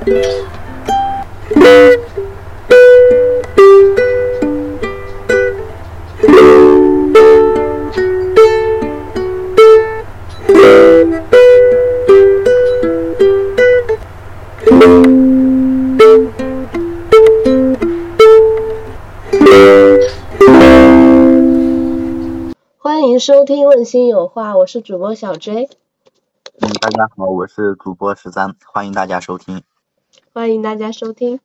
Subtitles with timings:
[0.00, 0.08] 欢
[23.02, 25.68] 迎收听《问心有话》，我是主播小 J。
[26.58, 29.62] 嗯，大家好，我是主播十三，欢迎大家收听。
[30.40, 31.38] 欢迎大家收听。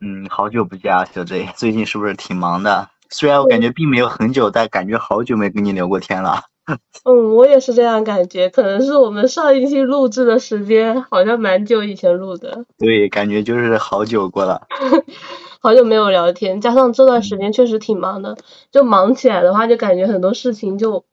[0.00, 2.88] 嗯，好久不见啊，小 J，最近是不是挺忙的？
[3.10, 6.42] 虽然我感觉并没有很久，但感觉好久没跟你聊过天了。
[7.02, 12.66] 嗯，我也是这样感觉，可能是我们上一期录制的时间好像蛮久以前录的。
[12.78, 14.68] 对，感觉就是好久过了。
[15.60, 18.36] 好久没有聊天，加上这段时间确实挺忙的，
[18.70, 21.04] 就忙起来的话，就感觉很多事情就，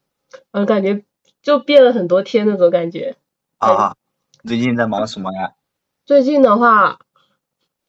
[0.51, 1.03] 嗯，感觉
[1.41, 3.15] 就变了很多天那种感觉。
[3.57, 3.95] 啊，
[4.43, 5.53] 最近在忙什么呀？
[6.05, 6.99] 最近的话，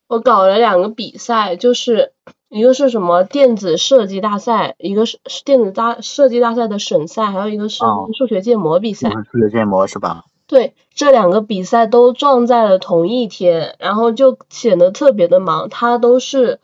[0.09, 2.13] 我搞了两个比赛，就是
[2.49, 7.85] 一个是什么电子设计大赛，一个是电子大设计大赛的省赛，还有一个是
[8.17, 9.11] 数学建模比赛。
[9.11, 10.25] 数学建模是吧？
[10.47, 15.69] 对，这两个比赛都撞在了同一天，然后就显得特别的忙。
[15.69, 16.59] 它都是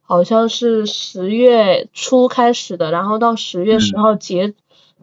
[0.00, 4.54] 好像是十月初开始的，然后到十月十号截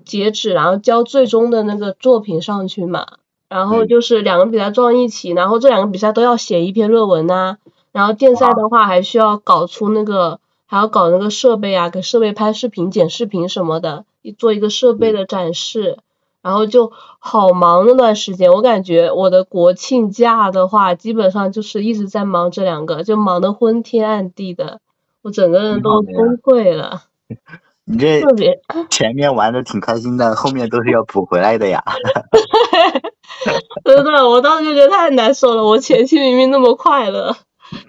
[0.04, 3.06] 截止，然后交最终的那个作品上去嘛。
[3.50, 7.58] 然后就是两个比赛撞一起，然后这两个比赛都要写一篇论文呐。
[7.94, 14.04] 然后电赛的话还需要搞出那个，还要搞那个设备啊，给设备拍视频、剪视频什么的，
[14.38, 16.00] 做一个设备的展示。
[16.42, 24.82] 然后就好忙那段时间，我感觉我的国庆假的话，基本上就是一直在忙这两个，就忙得昏天暗地的，
[25.22, 27.04] 我整个人都崩溃了。
[27.86, 31.82] 你这特别前面玩的挺开心的，后面都是要补回来的呀。
[33.86, 35.64] 真的，我当时就觉得太难受了。
[35.64, 37.38] 我前期明明那么快乐，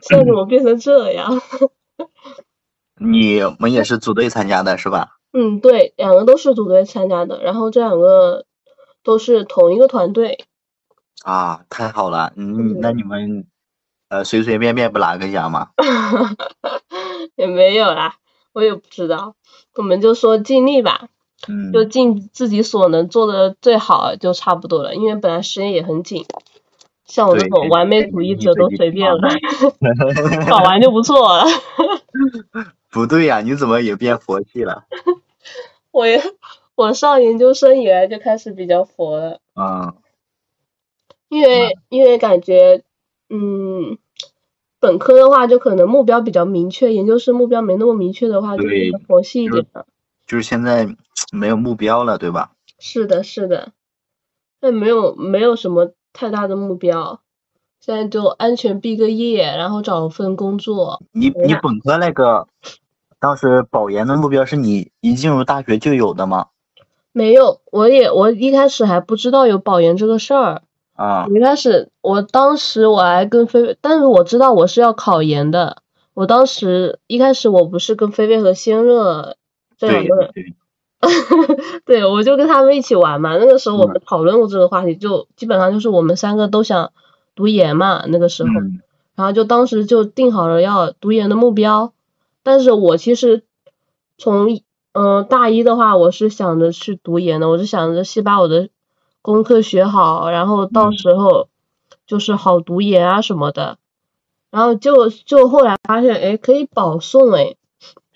[0.02, 1.40] 现在怎么变成这样？
[2.98, 5.18] 你们也是组队参加的是吧？
[5.33, 8.46] 嗯，对，两个都是组队参加的，然后这两个
[9.02, 10.44] 都是同一个团队。
[11.24, 13.46] 啊，太好了，嗯，那你们
[14.08, 15.70] 呃随随便便不拿个奖吗？
[17.34, 18.17] 也没有啦，
[18.52, 19.34] 我也不知道，
[19.74, 21.08] 我们就说尽力吧，
[21.48, 26.24] 嗯，就尽自己所能做的最好就差不多了，因为本来时间也很紧，
[27.05, 29.29] 像我这种完美主义者都随便了，
[30.48, 31.45] 搞完就不错了。
[32.91, 34.85] 不对呀，你怎么也变佛系了？
[35.91, 36.23] 我也，
[36.75, 39.41] 我上研究生以来就开始比较佛了。
[39.55, 39.95] 嗯。
[41.29, 42.83] 因为因为感觉，
[43.29, 43.98] 嗯，
[44.79, 48.63] 本科的话就可能目标比较明确，研究生目标没那么明确的话，就
[49.07, 49.86] 佛系一点的。
[50.27, 50.89] 就是现在
[51.33, 52.53] 没有目标了，对吧？
[52.79, 53.73] 是的，是的。
[54.61, 57.20] 那没有没有什么太大的目标，
[57.80, 61.02] 现在就安全毕个业，然后找份工作。
[61.13, 62.48] 你你本科那个。
[63.20, 66.48] 当时保研的目标是你一进入大学就有的吗？
[67.11, 70.61] 没有，我也我一开始还不知道有保研这个事儿
[70.92, 71.27] 啊。
[71.35, 75.79] 一开始我当时我还跟菲菲，但是我知道我是要考研的。
[76.13, 79.36] 我当时一开始我不是跟菲菲和仙乐
[79.79, 80.55] 这两个，对，
[82.11, 83.37] 我就跟他们一起玩嘛。
[83.37, 86.92] 那个时候我们讨论过这个话题，就基本上就是我们三个都想
[87.35, 88.05] 读研嘛。
[88.07, 88.48] 那个时候，
[89.15, 91.92] 然后就当时就定好了要读研的目标。
[92.42, 93.45] 但是我其实
[94.19, 94.61] 从
[94.92, 98.69] 嗯大一的话，我是想着去读研的，我是想着先把我的
[99.23, 101.48] 功课学好，然后到时候
[102.07, 103.79] 就是好读研啊什么的。
[104.51, 107.57] 然后就就后来发现，哎，可以保送哎，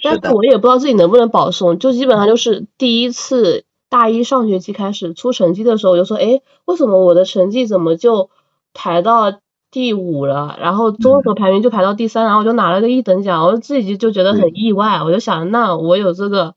[0.02, 8.30] 但是我也不知道自己能不能保送，就基本上就是第一次大一上学期开始出成绩的时候，我就说，哎，为什么我的成绩怎么就
[8.74, 9.40] 排到？
[9.70, 16.54] 第五了，然后综合排名就排到第三，然后我就拿了个一等奖，我自己就觉得很意外，我就想，那我有这个，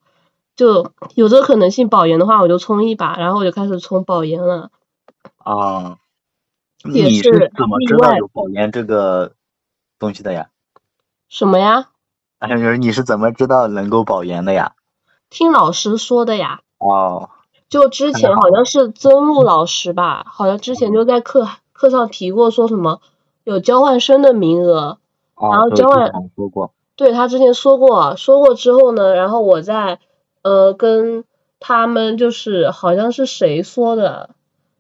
[0.56, 4.70] 就有这个可能性保研的话，我就冲一把，然后我就开始冲保研了。
[5.40, 5.98] 啊，
[6.86, 9.34] 你是怎么知道有保研这个
[10.00, 10.48] 东西的呀？
[11.28, 11.90] 什么呀？
[12.42, 14.74] 还有就是你是怎么知道能够保研的呀？
[15.30, 16.60] 听老师说的呀。
[16.80, 17.30] 哦。
[17.70, 21.48] 就之前好像是曾璐老师吧，好像之前就在课。
[21.72, 23.02] 课上提过说什么
[23.44, 25.00] 有交换生的名额，
[25.36, 29.98] 然后交换说过，对他之前说过，说过之后呢，然后我在
[30.44, 31.24] 呃跟
[31.60, 34.30] 他们就是好像是谁说的，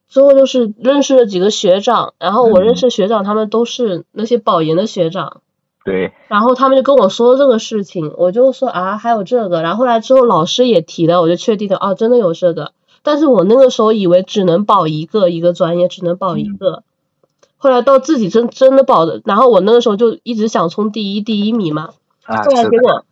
[0.09, 5.41] 之后就是认识了几个学长，然后我认识学长他们都是那些保研的学长，
[5.83, 16.83] 对，然后他们就跟我说这个事情，我就说啊还有这个，然后后来之后老师也提了，我就确定了哦真的有这个，但是我那个时候以为只能保一个一个专业，只能保一个。
[17.57, 21.89] 后来到自己真真的保的，然后我那个时候就一直想冲第一第一名嘛，
[22.23, 23.05] 啊，后来结果，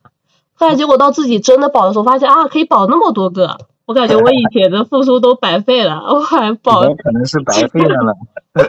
[0.56, 3.58] 后来结果到自己真的保的时候，发现啊可以保那么多个，
[3.90, 8.14] 我感觉我以前的付出都白费了，我还保，可能是白费了呢。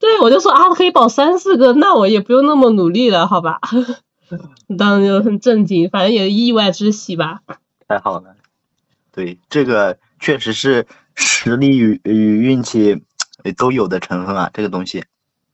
[0.00, 3.60] 对，我就说啊可以保三四个，那我也不用那么努力了，好吧？
[4.76, 7.42] 当时就很震惊，反正也意外之喜吧。
[7.86, 8.34] 太好了，
[9.12, 13.00] 对，这个确实是实力与与运气
[13.56, 15.04] 都有的成分啊，这个东西。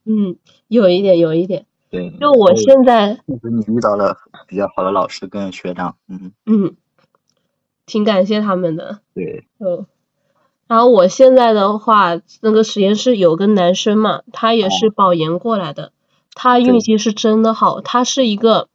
[0.06, 0.36] 嗯，
[0.68, 1.66] 有一点，有一点。
[1.90, 2.08] 对。
[2.18, 4.16] 就我现在，你遇到了
[4.46, 6.32] 比较好的老师跟学长，嗯。
[6.46, 6.74] 嗯，
[7.88, 9.00] 挺感谢他们的。
[9.14, 9.48] 对。
[9.58, 9.86] 嗯。
[10.68, 15.92] 然后我现在的话，那个实验室有个男生嘛，他也是保研过来的，
[16.34, 18.68] 他运气是真的好，他是一个，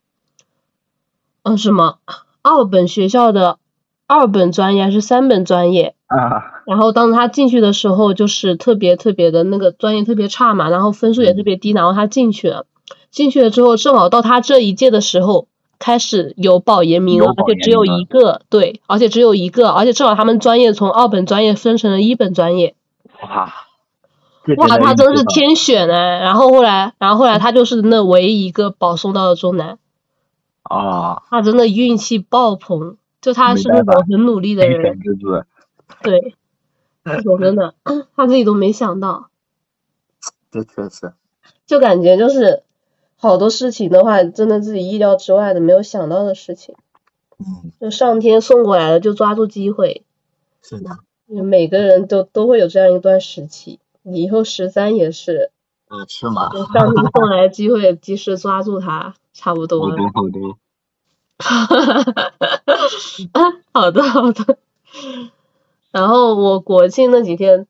[1.43, 1.99] 嗯，什么？
[2.41, 3.59] 二本学校的
[4.07, 6.63] 二本专业还是三本专业啊？
[6.65, 12.65] 然后当他进去的时候，就是特别特别的那个专业特别差嘛，然后分数也特别低，然后他进去了，
[13.11, 15.47] 进去了之后，正好到他这一届的时候，
[15.83, 22.73] 开始有保研名额，而且只有一个，对，而且只有一个，而且正好他们专业从二本专业分成了一本专业。
[23.21, 23.53] 哇！
[24.55, 26.19] 哇，他真是天选哎！
[26.19, 29.77] 然后后来，然后后来他就是那唯一一个保送到了中南。
[30.61, 34.99] 啊，他真的运气爆棚，就他是那种很努力的人，
[36.01, 36.35] 对，
[37.03, 37.75] 这种真的
[38.15, 39.27] 他自己都没想到，
[40.49, 41.11] 这确实，
[41.67, 42.63] 就感觉就是
[43.23, 46.75] 好多事情的话，真的自己意料之外的，没有想到的事情，
[47.39, 50.03] 嗯，就上天送过来了，就抓住机会，
[50.61, 55.51] 是的，每个人都都会有这样一段时期，以后十三也是，
[55.89, 56.51] 嗯，是吗？
[56.73, 59.15] 上天送来机会，及时抓住它。
[59.33, 59.95] 差不多了。
[60.13, 60.39] 好的，好的。
[63.73, 64.59] 好的，好的。
[65.91, 67.65] 然后我国庆那几天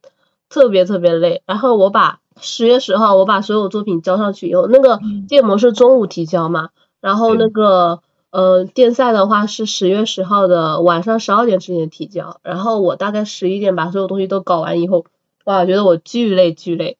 [0.49, 6.69] 特别特别累，然后我把十月十号我把所有作品交上去以后，那个建模是中午提交嘛，
[7.01, 8.01] 然后那个
[8.31, 15.05] 呃电赛的话是十月十号的晚上十二点之前提交，然后我大概十一点把所有东西都搞完以后，
[15.45, 16.97] 哇，觉得我巨累巨累。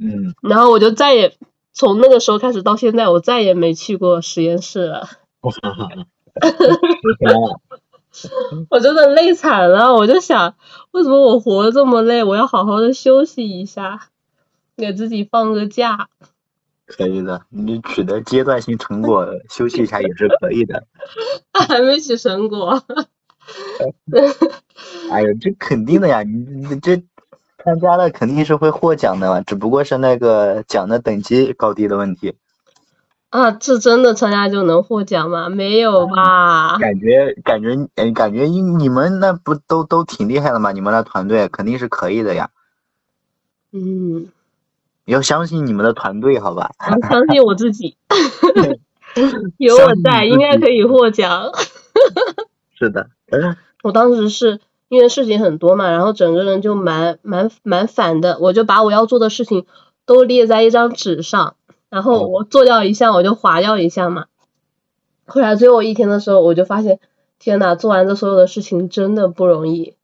[0.00, 0.34] 嗯。
[0.42, 1.34] 然后我就再也。
[1.72, 5.06] 从那个时候开始到现在，我再也没去过实验室了。
[8.68, 10.56] 我真的累惨了，我就想，
[10.90, 12.24] 为什么我活的这么累？
[12.24, 14.08] 我要好好的休息一下，
[14.80, 16.08] 给自己放个假。
[16.86, 20.84] 可以的，你取得阶段性成果，休息一下也是可以的。
[21.68, 22.82] 还没取成果。
[25.12, 26.32] 哎呀，这肯定的呀，你
[26.66, 27.00] 你这。
[27.62, 32.34] 参加了肯定是会获奖的嘛，只不过是那个奖的等级高低的问题。
[33.28, 35.50] 啊，是真的参加就能获奖吗？
[35.50, 36.78] 没有吧？
[36.78, 40.72] 感觉感觉哎，感觉你你们那不都都挺厉害的吗？
[40.72, 42.48] 你们那团队肯定是可以的呀。
[43.72, 44.28] 嗯。
[45.10, 46.70] 要相信你们的团队，好吧？
[47.08, 47.96] 相信我自己。
[49.58, 51.52] 有我在，应该可以获奖。
[52.78, 53.08] 是的。
[53.82, 54.60] 我当时是。
[54.90, 59.64] 因为事情很多嘛，然后整个人就蛮蛮蛮烦的，我就把我要做的事情
[60.04, 61.54] 都列在一张纸上，
[61.90, 64.24] 然后我做掉一项我就划掉一项嘛。
[65.26, 66.98] 后来最后一天的时候，我就发现，
[67.38, 69.94] 天呐，做完这所有的事情真的不容易。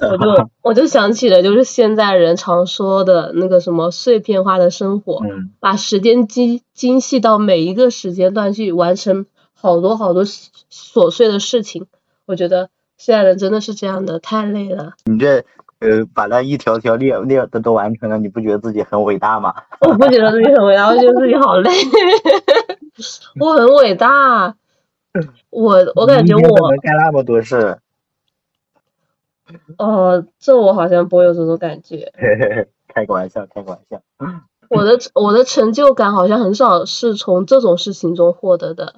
[0.00, 5.22] 我就 我就想起了，就是现在人常说的那个什么碎片化的生活，
[5.60, 11.86] 把时间精精细到每一个时间段去完成好多好多琐碎的事情，
[12.26, 12.70] 我觉得。
[12.98, 14.92] 现在人真的是这样的，太累了。
[15.06, 15.38] 你这
[15.80, 19.52] 呃，把那一条条列列的都完成了，你不觉得自己很伟大吗？
[19.84, 21.70] 我不觉得自己很伟大，我觉得自己好累。
[23.40, 24.54] 我很伟大，
[25.50, 27.76] 我我感觉我干那么多事。
[29.78, 32.12] 哦，这我好像不会有这种感觉。
[32.88, 34.00] 开个玩笑，开个玩笑。
[34.68, 38.96] 我的我的成就感好像很少是从这种事情中获得的。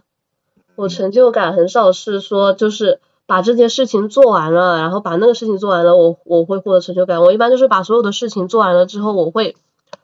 [0.77, 3.01] 我成就感很少是说就是。
[3.27, 7.23] 把这件事情做完了，然后把那个事情做完了，我我会获得成就感。
[7.23, 9.57] 我一般就是把所有的事情做完了之后，我会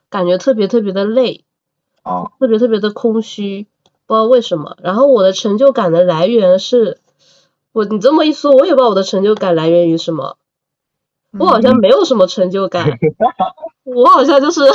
[0.08, 1.44] 感觉特别特别的累，
[2.02, 3.66] 啊，特别特别的空虚，
[4.06, 4.78] 不知道为什么。
[4.82, 6.96] 然后我的成就感的来源是，
[7.72, 10.36] 我你这么一说，我也不知道我的成就感来源于什么。
[11.38, 12.98] 我好像没有什么成就感，
[13.84, 14.62] 我好像就是，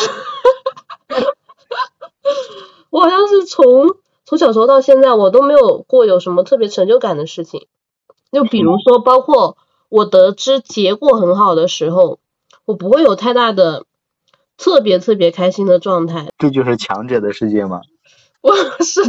[2.89, 7.67] 我好像是从从小时候到现在，我都没有过有什么特别成就感的事情。
[8.31, 9.57] 就比如说，包括
[9.89, 12.19] 我得知结果很好的时候，
[12.63, 13.83] 我不会有太大的
[14.55, 16.29] 特别特别开心的状态。
[16.37, 17.81] 这就是强者的世界吗？
[18.39, 19.01] 我是，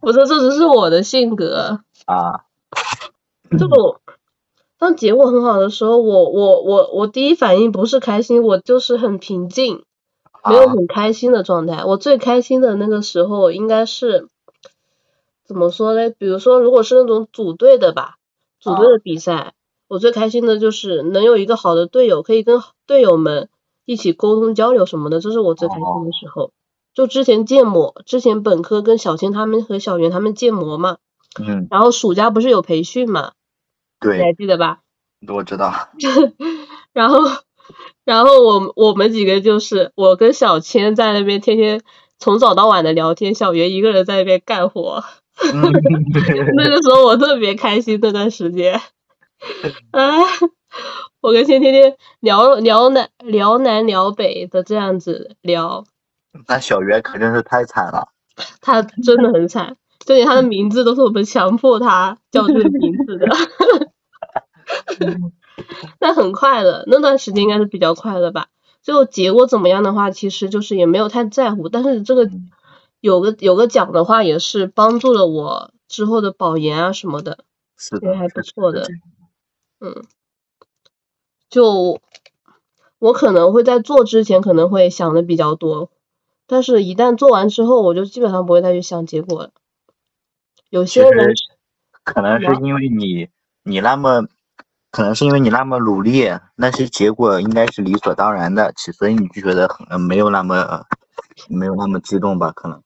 [0.00, 2.44] 我说这只是我的性格啊。
[3.58, 4.00] 就
[4.78, 9.84] 当结果很好的时候，我我我我第一反应不是开心，我就是很平静。
[10.44, 11.84] 没有很开心的状态。
[11.84, 14.26] 我最开心的那个时候应该是
[15.46, 16.10] 怎么说呢？
[16.10, 18.16] 比如说，如果是那种组队的吧，
[18.58, 19.54] 组队的比赛，
[19.86, 23.50] 我最开心的就是能有一个好的队友，可以跟队友们
[23.84, 26.50] 一起沟通交流什么的，这是我最开心的时候。
[26.92, 30.98] 就之前建模，之前本科跟小青他们和小袁他们建模嘛，
[31.40, 33.32] 嗯，然后暑假不是有培训嘛，
[34.00, 34.80] 对，你还记得吧？
[35.28, 35.72] 我知道。
[36.92, 37.18] 然后，
[38.04, 41.82] 然后我我们几个就是我跟小千在那边天天
[42.18, 45.04] 从早到晚的聊天，小袁一个人在那边干活。
[46.54, 48.74] 那个时候我特别开心，那段时间，
[49.92, 50.18] 啊，
[51.22, 55.84] 我跟天天天聊聊南聊南聊北的这样子聊。
[56.46, 58.08] 那小袁可真是太惨了。
[58.60, 63.26] 他真的很惨，就连他的名字都是我们强迫他叫这个名字的。
[66.00, 68.48] 那很快乐，那段时间应该是比较快乐吧。
[68.82, 71.68] 最后结果怎么样的话，其实就是也没有太在乎。
[71.68, 72.28] 但是这个
[73.00, 77.38] 有个有个奖的话，也是帮助了我之后的保研啊什么的，
[78.00, 78.86] 也还不错的。
[79.80, 80.02] 嗯，
[81.50, 82.00] 就
[82.98, 85.90] 我可能会在做之前可能会想的比较多。
[86.46, 89.50] 但是，一旦做完之后，我就基本上不会再去想结果了。
[90.72, 91.34] 有些人
[92.02, 93.28] 可能是因为你，
[93.62, 94.26] 你那么，
[94.90, 100.86] 可能是因为你那么努力，那些结果应该是理所当然的，所以你就觉得很没有那么，
[101.50, 102.52] 没有那么激动吧？
[102.52, 102.82] 可能。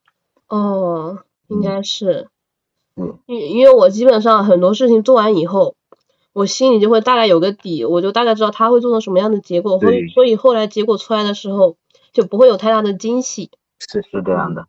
[0.49, 2.27] 哦，应该是。
[2.97, 3.17] 嗯。
[3.25, 5.75] 因因为我基本上很多事情做完以后，
[6.33, 11.77] 我心里就会大概有个底，我就大概知道他会做成什么样的结果，所以所以后来结果出来的时候。
[12.13, 14.65] 就不会有太大的惊喜，是是这样的。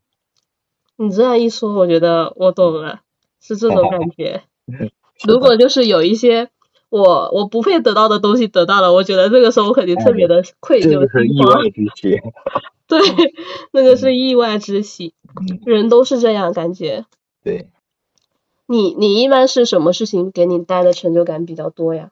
[0.96, 3.00] 你这样一说，我觉得我懂了，
[3.40, 4.42] 是这种感觉。
[5.26, 6.48] 如果就是有一些
[6.90, 11.10] 我我不配得到的东西得到了，我觉得这个时候我肯定特别的愧疚。
[11.10, 12.20] 是意外之喜。
[12.86, 13.00] 对，
[13.72, 15.14] 那个是意外之喜。
[15.66, 17.04] 人都是这样感觉。
[17.44, 17.68] 对。
[18.66, 22.10] 你你一般是什么事情给你带的成就感比较多呀？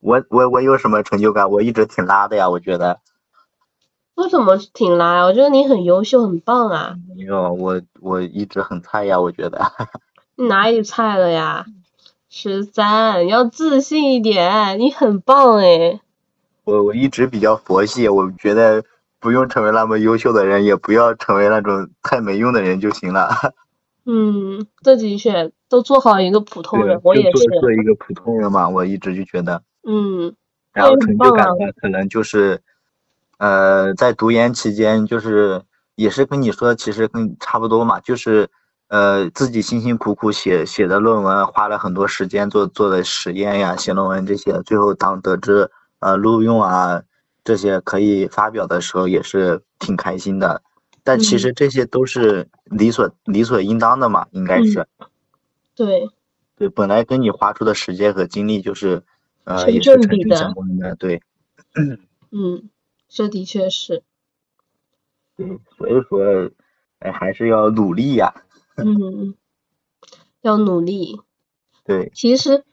[0.00, 1.50] 我我我有什么成就感？
[1.50, 3.00] 我一直挺拉的呀，我觉得。
[4.16, 5.24] 为什么挺拉呀？
[5.24, 6.94] 我觉得你很优秀，很棒啊！
[7.16, 9.60] 没有，我我一直很菜呀，我觉得。
[10.36, 11.66] 你哪里菜了呀？
[12.28, 16.00] 十三，要自信一点，你很棒哎。
[16.64, 18.84] 我我一直比较佛系，我觉得
[19.20, 23.28] 不用成为那么优秀的人，也不要成为那种太没用的人就行了。
[24.06, 27.60] 嗯，这的确，都做好一个普通人，我也是。
[27.60, 29.62] 做一个普通人嘛，我一直就觉得。
[29.86, 30.34] 嗯。
[30.72, 32.60] 然后成就感呢，可能就是。
[33.36, 35.62] 呃，在读研期间，就是
[35.96, 38.48] 也是跟你说，其实跟差不多嘛，就是
[38.88, 47.02] 呃自己辛辛苦苦写写的论文，花了很多时间做做的实验呀，写论文这些，最后当得知呃录用啊
[47.42, 50.62] 这些可以发表的时候，也是挺开心的。
[51.02, 54.86] 但其实这些都是理所理所应当的嘛，应该是。
[55.74, 56.08] 对。
[56.56, 59.02] 对，本来跟你花出的时间和精力就是
[59.42, 61.20] 呃也是成正相关的，对。
[62.30, 62.70] 嗯。
[63.08, 64.02] 这的确是，
[65.36, 65.46] 对，
[65.78, 66.50] 所以说，
[66.98, 68.32] 哎，还是要努力呀。
[68.82, 69.34] 嗯，
[70.42, 71.20] 要努力。
[71.84, 72.10] 对。
[72.14, 72.64] 其实，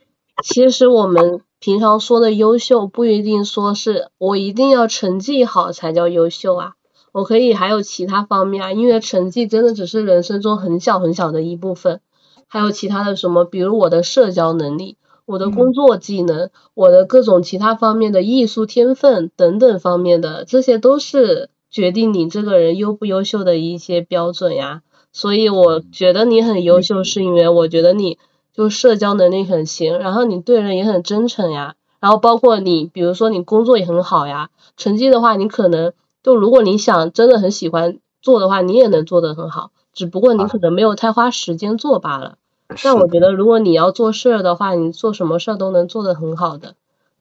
[0.44, 6.74] 其实我们平常说的优秀，不一定说是我一定要成绩好才叫优秀啊。
[7.12, 12.02] 我可以还有其他方面啊，因为成绩真的只是人生中很小很小的一部分，
[12.48, 14.98] 还有其他的什么，比如我的社交能力。
[15.26, 24.82] 我的工作技能，我的各种其他方面的艺术天分等等方面的，这些都是决定你这个人优不优秀的一些标准呀。
[25.12, 28.18] 所以我觉得你很优秀，是因为我觉得你
[28.54, 31.76] 就社交能力很行，然后你对人也很真诚呀。
[32.00, 34.50] 然后包括你，比如说你工作也很好呀。
[34.76, 42.38] 成绩的话，你可能就如果你想真的很喜欢做的话，你也能做得很好，只不过你可能没有太花时间做罢了。
[42.84, 46.74] 但我觉得，如果你要做事儿的话，你做什么事儿都能做得很好的，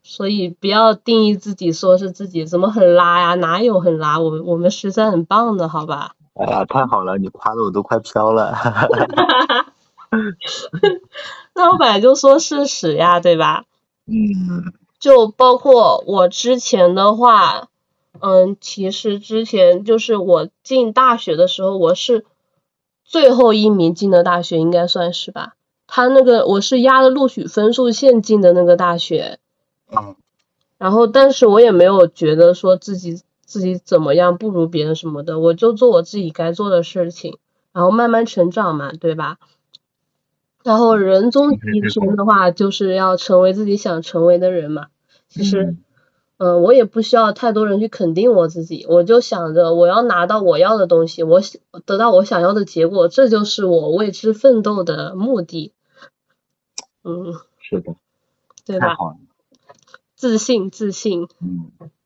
[0.03, 4.19] 所以不要定义自己说是自己怎么很拉呀，哪有很拉？
[4.21, 6.15] 我们我们十三很棒的，好吧？
[6.41, 8.57] 哎呀，太好了，你夸的我都快飘了。
[11.55, 13.65] 那我本来就说事实呀，对吧？
[14.07, 14.73] 嗯。
[14.99, 17.69] 就包括我之前的话，
[18.21, 22.25] 嗯，其实之前就是我进大学的时候，我是。
[23.03, 25.57] 最后一名进的大学应该算是吧，
[25.89, 29.41] 他那个我是压了录取分数线进的那个大学，
[29.91, 30.15] 嗯，
[30.79, 33.21] 然后但是我也没有觉得说自己
[33.51, 37.39] 自己怎么样不如别人什么的，我就做我自己该做的事情，
[37.73, 39.39] 然后慢慢成长嘛，对吧？
[40.63, 44.87] 然后人终其一生的话就是要成为自己想成为的人嘛，
[45.29, 45.75] 其实
[46.37, 51.41] 嗯，我也不需要太多人去肯定我自己，我就想着我要拿到我要的东西，我
[51.85, 55.73] 得到我想要的结果，这就是我为之奋斗的目的。
[57.03, 57.97] 嗯，是的，
[58.65, 58.95] 对吧？
[60.15, 61.27] 自信，自信。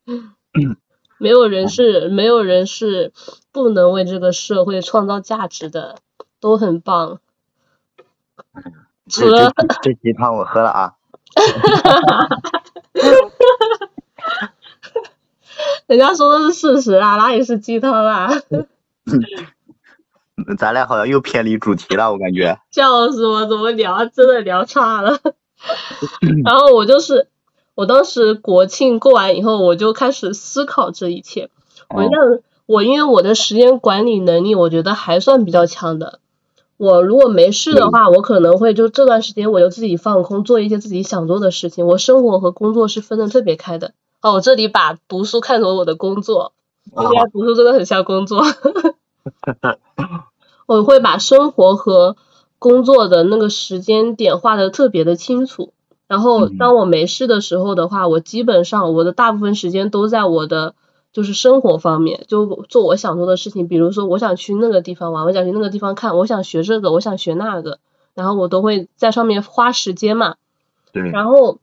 [0.07, 0.77] 嗯。
[1.25, 3.14] 没有人是没有人是
[3.50, 5.97] 不能为这个社会创造价值的，
[6.38, 7.19] 都很棒。
[9.09, 10.93] 这鸡汤我喝了啊。
[15.87, 18.28] 人家说的是事实啊，哪里是鸡汤啊？
[20.59, 22.61] 咱俩好像又偏离主题了，我感觉。
[22.71, 25.19] 笑死我，怎么聊真的聊差了？
[26.45, 27.28] 然后我就是。
[27.75, 31.50] 我当时国庆过完以后，我就开始思考这一切。
[31.88, 32.11] 我让
[32.66, 36.21] 我因为我的时间管理能力，我觉得还算比较强的。
[36.76, 41.87] 我如果没事的话，我可能会就这段时间我就自己放空，做一些自己想做的事情。
[41.87, 43.93] 我生活和工作是分的特别开的。
[44.23, 46.52] 哦，我这里把读书看成我的工作，
[46.97, 48.43] 因为读书真的很像工作。
[50.66, 52.16] 我会把生活和
[52.59, 55.74] 工作的那个时间点画的特别的清楚。
[56.07, 60.75] 然后当我没事的时候的话，我基本上我的大部分时间都在我的
[61.13, 63.69] 就是生活方面，就做我想做的事情。
[63.69, 67.79] 比如说我想去那个地方玩，我想去那个地方看，我想学这个，我想学那个，
[68.15, 70.37] 然后我都会在上面花时间嘛。
[70.93, 71.11] 对。
[71.11, 71.59] 然后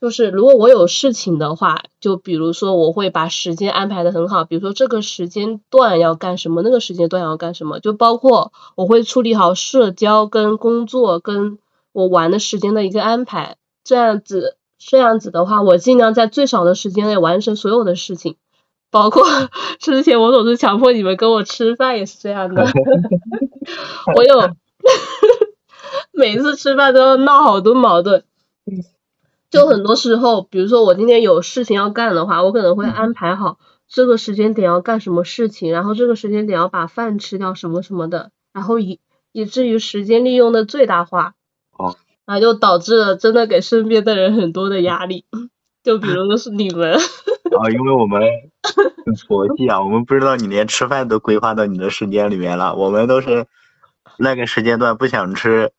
[0.00, 11.58] 就是如果我有事情的话，就比如说我会把时间安排的很好，比如说这个时间段要干什么，那个时间段要干什么，就包括我会处理好社交跟工作跟。
[11.92, 18.36] 我玩的时间的一个安排，这样子这样子的话，我尽量在最少的时间内完成所有的事情，
[18.90, 19.24] 包括
[19.80, 22.64] 之前我总是强迫你们跟我吃饭也是这样的，
[24.16, 24.50] 我有
[26.12, 28.24] 每次吃饭都要闹好多矛盾，
[29.50, 39.00] 就很多时候，比如说我今天有事情要干的话，我可能会安排好这个时间点要干什么事情，然后这个时间点要把饭吃掉什么什么的，然后以
[39.32, 41.34] 以至于时间利用的最大化。
[42.30, 45.24] 啊，就导致了真的给身边的人很多的压力，
[45.82, 46.92] 就比如说是你们。
[47.58, 48.22] 啊，因为我们
[49.04, 53.46] 很佛系啊，我们不知道你连吃饭都规划到你的时间里面了，我们都是
[54.16, 55.72] 那个时间段不想吃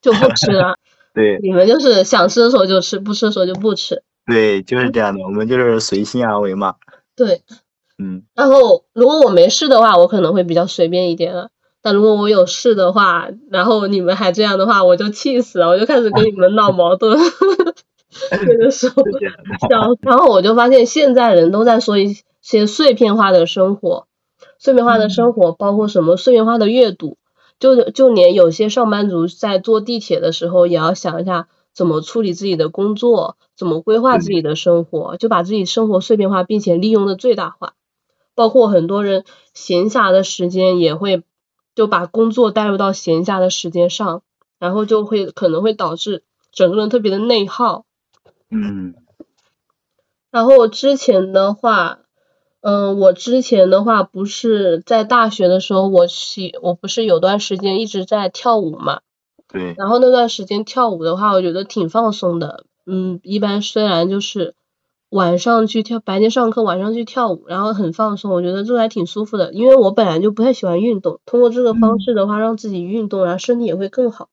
[0.00, 0.76] 就不吃了。
[1.12, 1.40] 对。
[1.42, 4.04] 你们就是想吃的时候就吃，不吃的时候就不吃。
[4.26, 6.76] 对，就是这样的，我们就是随心而为嘛。
[7.16, 7.42] 对。
[7.98, 8.22] 嗯。
[8.36, 11.48] 然后，如果我没事的话，我可能会比较随便一点了。
[11.86, 17.16] 那如果我有事的话，然后你们还这样的话，我就气死了，我就开始跟你们闹矛盾。
[18.44, 19.04] 那个时候，
[20.00, 24.08] 然后我就发现现在人都在说一些碎片化的生活，
[24.58, 26.16] 碎片化的生活包括什么？
[26.16, 27.18] 碎片化的阅读，
[27.60, 37.74] 就就连有些上班族在坐地铁的时候，也要想一下怎么处理自己的工作，怎么规划自己的生活，就把自己生活碎片化，并且利用的最大化。
[38.34, 41.22] 包括很多人闲暇的时间也会。
[41.76, 44.22] 就把工作带入到闲暇的时间上，
[44.58, 47.84] 然后就会可能会导致整个人特别的内耗。
[48.50, 48.96] 嗯。
[50.32, 52.00] 然后之前的话，
[52.60, 59.02] 嗯，我之前的话不是在大学的时候，我喜我不是有段时间一直在跳舞嘛。
[59.46, 59.74] 对。
[59.78, 62.64] 然后那段时间跳舞的话，我觉得挺放松的。
[62.86, 64.56] 嗯，一般虽然就是。
[65.10, 69.52] 晚上去跳，白天上课，晚上去跳舞，然后很放松，我觉得这个还挺舒服的。
[69.52, 74.28] 因为我本来就不太喜欢运动，通过这个方式的话，让自己运动，然后身体也会更好。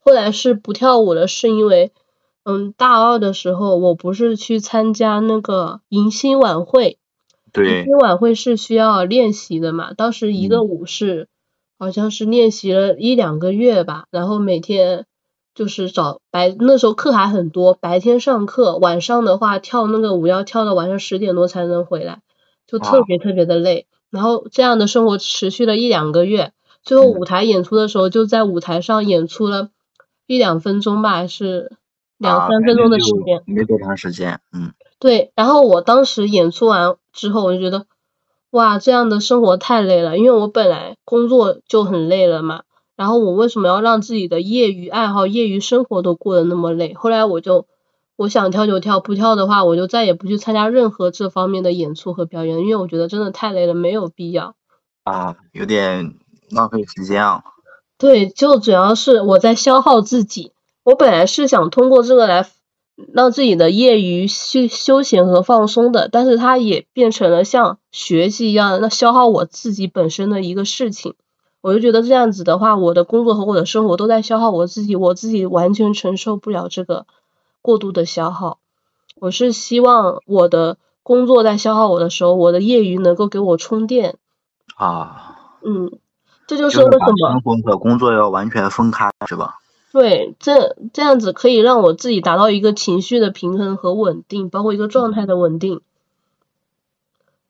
[0.00, 1.92] 后来是不跳舞了，是因为，
[2.44, 6.98] 嗯，大二的时候，我不是去参加那个迎新晚会，
[7.52, 11.28] 对，迎新晚会是需要练习的嘛，当时一个舞是，
[11.78, 15.06] 好像是练习了一两个月吧，然后每天。
[15.54, 22.20] 就是早白那时候课还很多，白天上课，晚上的话跳那个舞要跳到晚上十点多才能回来，
[22.66, 23.86] 就特别特别的累。
[24.10, 29.70] 然后这样的生活持续了一两个月，最后舞台演出的时候就在舞台上演出了
[30.26, 31.72] 一两分钟吧，还是
[32.18, 34.72] 两三分钟的时间，没多长时间，嗯。
[34.98, 37.86] 对，然后我当时演出完之后，我就觉得
[38.50, 42.62] 哇，这样的生活太累了，因为我本来工作就很累了嘛。
[43.02, 46.94] 然后我为什么要让自己的业余爱好、业余生活都过得那么累？
[46.94, 47.66] 后来我就
[48.14, 54.54] 我想跳就跳，不跳的话我就再也不去参加任何这方面的演出和表演，因为我觉得真的太累了，没有必要。
[55.02, 56.14] 啊，有点
[56.50, 57.42] 浪费时间啊。
[57.98, 60.52] 对，就主要是我在消耗自己。
[60.84, 62.46] 我本来是想通过这个来
[63.12, 71.14] 让自己的业余休休闲和放松的，但是它也变成了像学习一样，那消耗我自己本身的一个事情。
[71.62, 77.06] 我就觉得这样子的话，我的工作和我的生活都在消耗我自己，我自己完全承受不了这个
[77.62, 78.58] 过度的消耗，
[79.20, 84.16] 我是希望我的工作在消耗我的时候，我的业余能够给我充电。
[84.76, 85.28] 啊。
[85.64, 85.92] 嗯，
[86.48, 89.54] 这就是为什么生活和工作要完全分开，是吧？
[89.92, 95.80] 对，这这样子可以让我自己达到一个情绪的平衡和稳定，包括一个状态的稳定。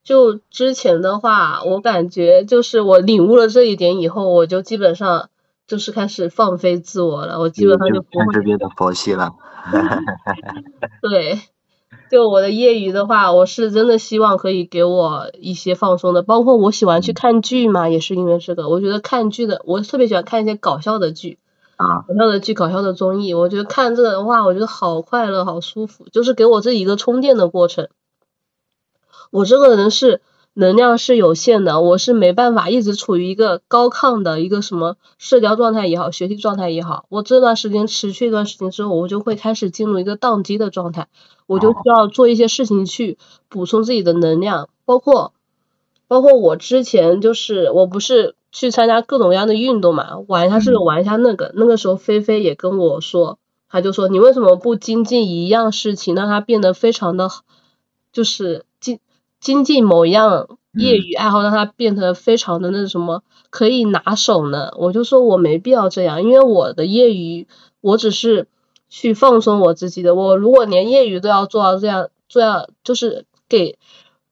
[0.05, 5.31] 就之前的话，我感觉就是我领悟了这一点以后，我就基本上
[5.67, 8.43] 就是开始放飞自我了，我基本上就不会。
[8.43, 9.33] 别的佛系了。
[11.01, 11.38] 对，
[12.11, 21.38] 就我的业余的话，我是真的希望可以给我一些放松的，包括我喜欢去看剧嘛，也是因为这个，我觉得看剧的，我特别喜欢看一些搞笑的剧
[21.77, 22.03] 啊。
[22.09, 27.88] 搞笑的剧、搞笑的综艺，我觉得看这个的话，我觉得好快乐、好舒服，就是给我自己一个充电的过程。
[29.33, 30.21] 我这个人是
[30.55, 37.07] 能量是有限的，我是没办法一直处于一个高亢的一个什么社交状态也好、学习状态也好。
[37.09, 41.09] 我这段时间持续一段时间之后，我就会开始进入一个宕机的状态，
[41.47, 43.18] 我就需要做一些事情去
[43.49, 45.33] 补充自己的能量，包括
[46.07, 48.37] 包括我之前就是我不是。
[48.55, 51.53] 去参加各种各样的运动嘛，玩一下这个，玩一下那个。
[51.55, 53.38] 那个时候菲菲也跟我说，
[53.71, 57.31] 他就说你为什么不精进一样事情，让它变得非常的，
[58.12, 59.01] 就是精
[59.42, 64.70] 精进某一样业余爱好，让它变得非常的那什么可以拿手呢？
[64.78, 67.46] 我就说我没必要这样，因为我的业余
[67.83, 68.46] 我只是
[68.88, 70.14] 去放松我自己的。
[70.14, 73.76] 我如果连业余都要做到这样，这样就是给。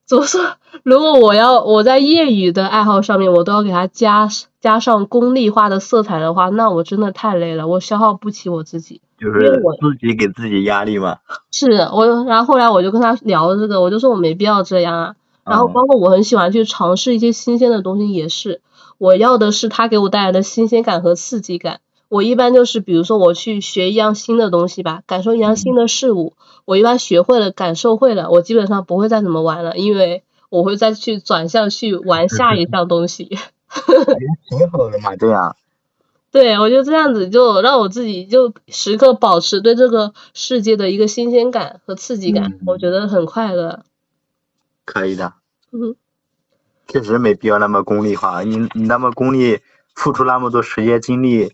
[0.07, 0.41] 怎么说？
[0.83, 4.29] 如果我要我在业余的爱好上面，我都要给它加
[4.61, 9.03] 加上功利化的色彩的话，那我真的太累了，我消耗不起我自己。
[9.21, 11.19] 就是自己给自己压力嘛。
[11.53, 15.15] 是我，然后后来我就跟他聊这个，我就说我没必要这样啊。
[15.45, 18.61] 然后包括我很喜欢去尝试一些新鲜的东西，也是
[18.99, 21.81] 我要的是他给我带来的新鲜感和刺激感。
[22.09, 26.35] 我一般就是，比如说我去学一样新的东西吧，感受一样新的事物。
[26.65, 33.25] 我一般学会了，感受会了，我基本上不会再怎么玩了，因为我会再去转向去玩下一项东西。
[34.49, 35.55] 挺好的嘛，这样。
[36.31, 43.85] 对，我就这样子，就让我自己就时刻保持对这个世界的一个新鲜感和刺激感，我觉得很快乐。
[44.85, 45.35] 可以的。
[45.73, 45.97] 嗯。
[46.87, 49.61] 确实没必要那么功利化，你你那么功利，
[49.95, 51.53] 付出那么多时间精力。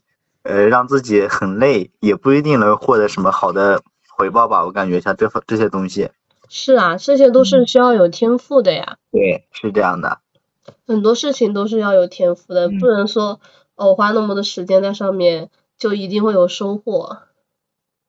[0.49, 4.65] 呃，让自己很累，也不一定能获得什么好的回报吧。
[4.65, 6.11] 我感觉像这这些东西，
[6.49, 8.99] 是啊，这些都是需要有天赋的呀。
[9.11, 10.21] 对，是这样的。
[10.87, 13.41] 很多事情都是要有天赋的，不能说
[13.77, 17.19] 哦花那么多时间在上面就一定会有收获。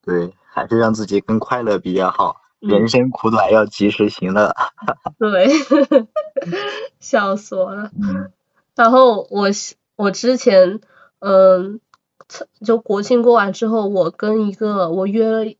[0.01, 2.41] 对，还是让自己更快乐比较好。
[2.59, 4.55] 人生苦短，要及时行乐。
[5.19, 5.49] 对，
[6.99, 7.91] 笑死我了。
[8.75, 9.49] 然后我
[9.95, 10.81] 我之前
[11.19, 11.79] 嗯。
[12.59, 15.55] 就国庆过完之后，我跟一个我约了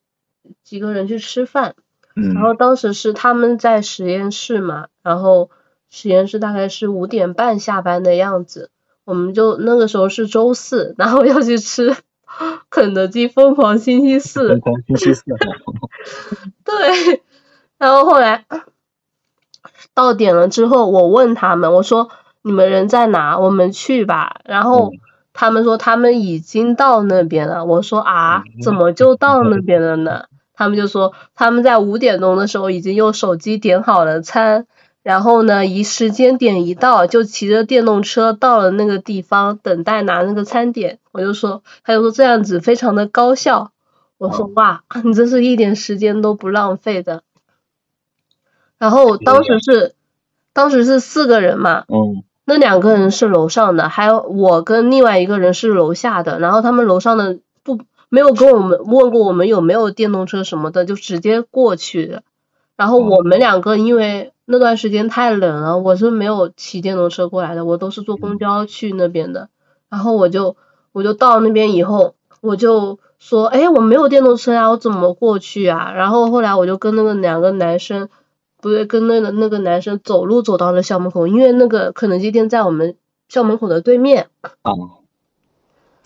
[0.66, 1.76] 几个人去吃饭，
[2.14, 5.50] 然后当时是他们在实验室嘛，然后
[5.90, 8.70] 实验室大概是五点半下班的样子，
[9.08, 11.96] 我们就那个时候是周四，然后要去吃
[12.70, 15.24] 肯德基疯狂星期四，疯狂星期四，
[16.66, 17.22] 对，
[17.78, 18.46] 然后后来
[19.94, 22.10] 到点了之后，我问他们，我说
[22.42, 23.40] 你们人在哪？
[23.40, 24.92] 我们去吧，然后。
[25.40, 30.24] 他们说他们已经到那边了，我说啊，怎么就到那边了呢？
[30.56, 34.66] 他们就说他们在五点钟的时候已经用手机点好了餐，
[35.08, 41.00] 然后呢，一时间点一到，就骑着电动车到了那个地方等待拿那个餐点。
[41.14, 43.72] 我就说，他就说这样子非常的高效。
[44.18, 47.24] 我说哇， 你这是一点时间都不浪费的。
[48.78, 49.96] 然后当时是，
[50.52, 51.86] 当时是四个人嘛。
[51.88, 52.26] 嗯。
[52.44, 62.24] 那两个人是楼上的，还有我跟另外一个人是楼下的，然后他们楼上的不没有跟我们问过我们有没有电动车什么的，就直接过去的。
[62.76, 69.50] 然后我们两个因为那段时间太冷了，我是没有骑电动车过来的，我都是坐公交去那边的。
[69.90, 70.56] 然后我就
[70.94, 75.92] 我就到那边以后，我就说，哎，我没有电动车呀，我怎么过去啊？
[75.92, 78.10] 然后后来我就跟那个两个男生。
[78.60, 82.96] 不对，跟那个那个男生走路走到了校门口，因为那个肯德基店在我们
[83.30, 84.30] 校门口的对面。
[84.64, 84.72] 啊。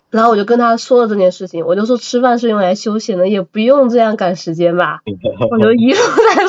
[0.10, 5.00] 然后我就跟他说了这件事情，我就说吃饭是用来休闲的，也不用这样赶时间吧。
[5.50, 6.00] 我就一路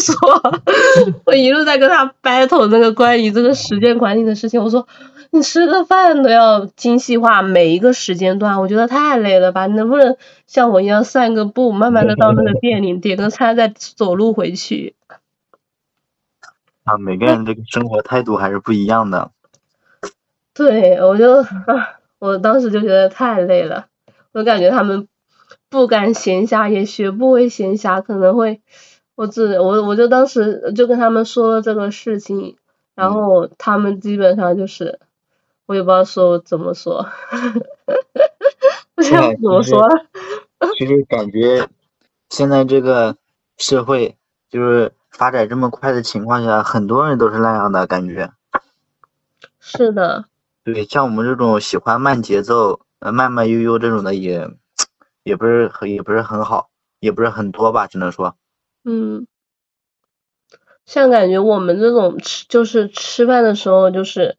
[0.03, 0.15] 在说，
[1.25, 4.62] 我一路在跟他 battle 那个关于这个时间管理的事情。
[4.62, 4.87] 我说
[5.31, 9.67] 你吃个饭都要精细化每一个时间段，我觉得太累了吧？
[9.67, 14.95] 你能不能像我一样散个步，慢慢的到那个店里点个餐，再走路回去？
[16.85, 19.31] 啊，每个人这个生活态度还是不一样的。
[20.53, 21.47] 对，我就啊，
[22.19, 23.87] 我当时就觉得太累了，
[24.33, 25.09] 我感觉他们
[25.71, 28.61] 不敢闲暇，也学不会闲暇，可能会
[29.14, 32.57] 我只我我就当时就跟他们说了这个事情，
[32.94, 34.98] 然后他们基本上就是
[35.66, 37.07] 我也不知道说怎么说，
[38.94, 39.87] 不知道怎么说。
[40.79, 41.68] 其实感觉
[42.29, 43.16] 现在这个
[43.59, 44.16] 社会
[44.48, 48.33] 就是发展这么快的情况下，很多人都是那样的感觉。
[49.61, 50.25] 是的。
[50.64, 54.48] 对，像我们这种喜欢慢节奏、呃慢慢悠悠这种的，也
[55.25, 56.70] 也不是很也不是很好，
[57.01, 58.37] 也不是很多吧，只能说。
[58.85, 59.27] 嗯。
[60.85, 64.37] 像感觉我们这种吃就是吃饭的时候，就是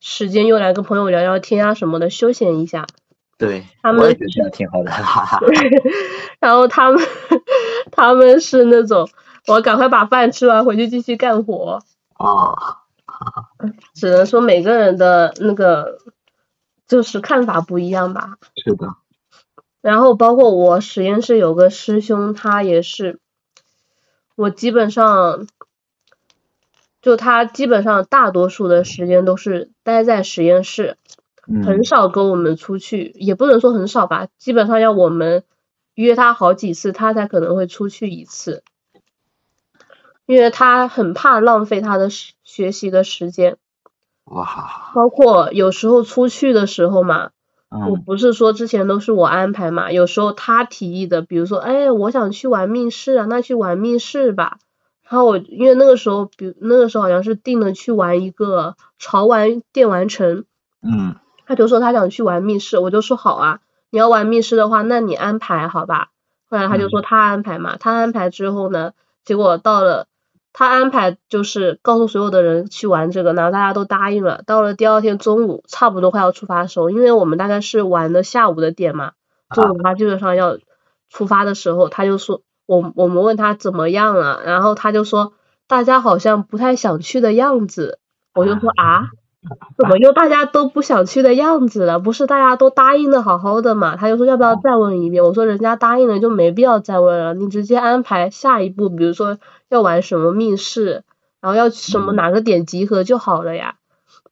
[0.00, 2.86] 时间用来跟朋友聊聊天啊什么的，休闲一下。
[3.38, 3.64] 对。
[3.82, 4.90] 他们我也觉得挺好的。
[4.92, 5.40] 哈哈
[6.38, 7.02] 然后他们
[7.90, 9.08] 他们是那种，
[9.48, 11.80] 我赶快把饭吃完回去继续干活。
[12.18, 12.56] 哦。
[13.94, 15.98] 只能说每个人的那个
[16.86, 18.36] 就是看法不一样吧。
[18.62, 18.88] 是的。
[19.80, 23.18] 然后包括我实验室有个师兄，他也是，
[24.36, 25.46] 我基本上
[27.02, 30.96] 就他基本上大多数的时间都是待在实验室，
[31.64, 35.44] 很少跟我们出去，也不能说很少吧，基本上要我们
[35.94, 38.62] 约他好几次，他才可能会出去一次。
[40.26, 43.58] 因为他很怕浪费他的学习的时间，
[44.24, 44.90] 哇！
[44.94, 47.30] 包括有时候出去的时候嘛，
[47.70, 54.58] 我不是说之前都是我安排嘛，有时候他提议的，比如说，哎，我想去玩密室啊，那去玩密室吧。
[55.02, 60.44] 然后我因为那个时候，比那个时候好像是定了去玩一个潮玩电玩城，
[60.82, 66.08] 嗯，他就说他想去玩密室，我就说好啊，你要玩密室的话，那你安排好吧。
[66.48, 68.92] 后来他就说他安排嘛，他安排之后呢，
[69.24, 70.06] 结果到了。
[70.54, 74.42] 他安排就是告诉所有的人去玩这个，然后大家都答应了。
[74.46, 79.12] 到了第二天中午，差不多快要出发的时候，因为我们大概是玩的下午的点嘛，
[79.50, 80.58] 中午他基本上要
[81.10, 85.32] 出发的时候，他就说我我们问他怎么样了，然后他就说
[85.66, 87.98] 大家好像不太想去的样子，
[88.32, 89.10] 我就说啊。
[89.76, 91.98] 怎么又大家都不想去的样子了？
[91.98, 93.96] 不是大家都答应的好好的嘛？
[93.96, 95.22] 他就说要不要再问一遍？
[95.22, 101.04] 我说人家答应了就没必要再问了，你直接安排下一步，比如说要玩什么密室，
[101.40, 103.74] 然后要什么哪个点集合就好了呀。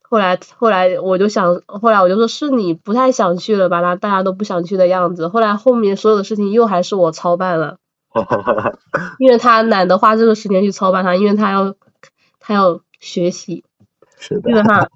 [0.00, 3.80] 后来后来我就想，后来我就说是你不太想去了吧？
[3.80, 5.28] 那大家都不想去的样子。
[5.28, 7.76] 后来后面所有的事情又还是我操办了，
[9.18, 11.74] 因为他懒得花这个时间去操办他，因为他要
[12.40, 13.64] 他要学习。
[14.28, 14.88] 基本上，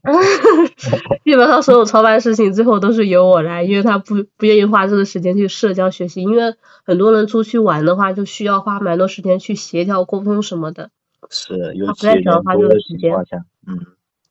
[1.24, 10.90] 基本上所有操办事情最后都是由我来，因为他不不愿意花这个时间去社交学习，因为很多人出去玩的话，就需要花蛮多时间去协调沟通什么的。
[11.28, 13.86] 是，尤其人多的情况下，嗯，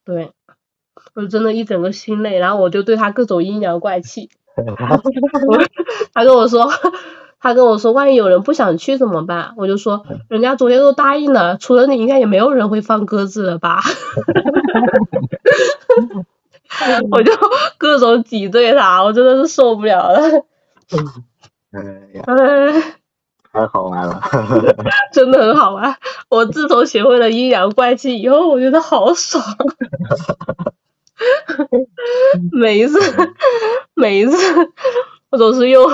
[0.05, 0.31] 对，
[1.13, 4.29] 我真的一整个心累，然后我就对他各种阴阳怪气。
[6.13, 6.71] 他跟我说。
[7.45, 9.53] 他跟我说，万一有人不想去怎么办？
[9.55, 13.83] 我就说，人家昨天都答应了，除了你，应该也没有人会放鸽子了吧？
[17.11, 17.31] 我就
[17.77, 20.21] 各种挤兑他，我真的是受不了了。
[21.71, 21.83] 哎
[22.17, 22.23] 呀，
[23.53, 24.19] 太好玩了，
[25.13, 25.97] 真的很好玩。
[26.29, 29.45] 我自从学会了阴阳怪气以后，我觉得好爽。
[32.51, 32.99] 每一次，
[33.93, 34.35] 每一次，
[35.29, 35.87] 我总是用。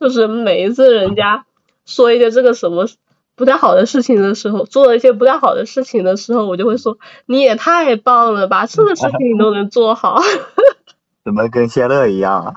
[0.00, 1.44] 就是每一次人家
[1.84, 2.88] 说一些这个什么
[3.36, 10.20] 不太好的事情的时候，做了一些不太好的事情的时候，我就会说你也太棒了吧，这个事情你都能做好。
[11.22, 12.54] 怎么跟谢乐一样啊？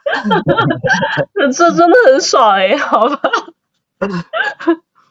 [1.51, 3.19] 这真的很爽哎，好吧。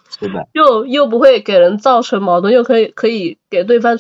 [0.09, 0.49] 是的。
[0.53, 3.99] 又又不会给人造成矛盾，又可以可以给对方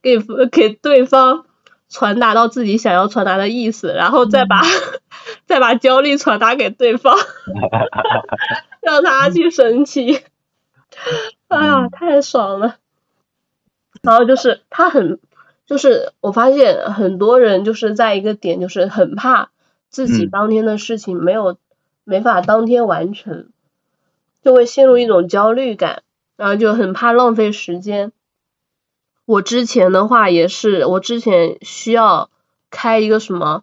[0.00, 0.18] 给
[0.50, 1.44] 给对方。
[1.92, 4.62] 传达到自己想要传达的意思，然后再把
[5.46, 7.14] 再把焦虑传达给对方，
[8.80, 10.22] 让他去生气。
[11.48, 12.76] 哎呀，太爽了！
[14.02, 15.20] 然后就是他很，
[15.66, 19.50] 就是我发现很多人就是在一个点，就是很怕
[19.90, 21.58] 自己当天的事情没有
[22.04, 23.50] 没法当天完成，
[24.42, 26.02] 就会陷入一种焦虑感，
[26.36, 28.12] 然后就很怕浪费时间。
[29.24, 32.30] 我之前的话也是，我之前需要
[32.70, 33.62] 开一个什么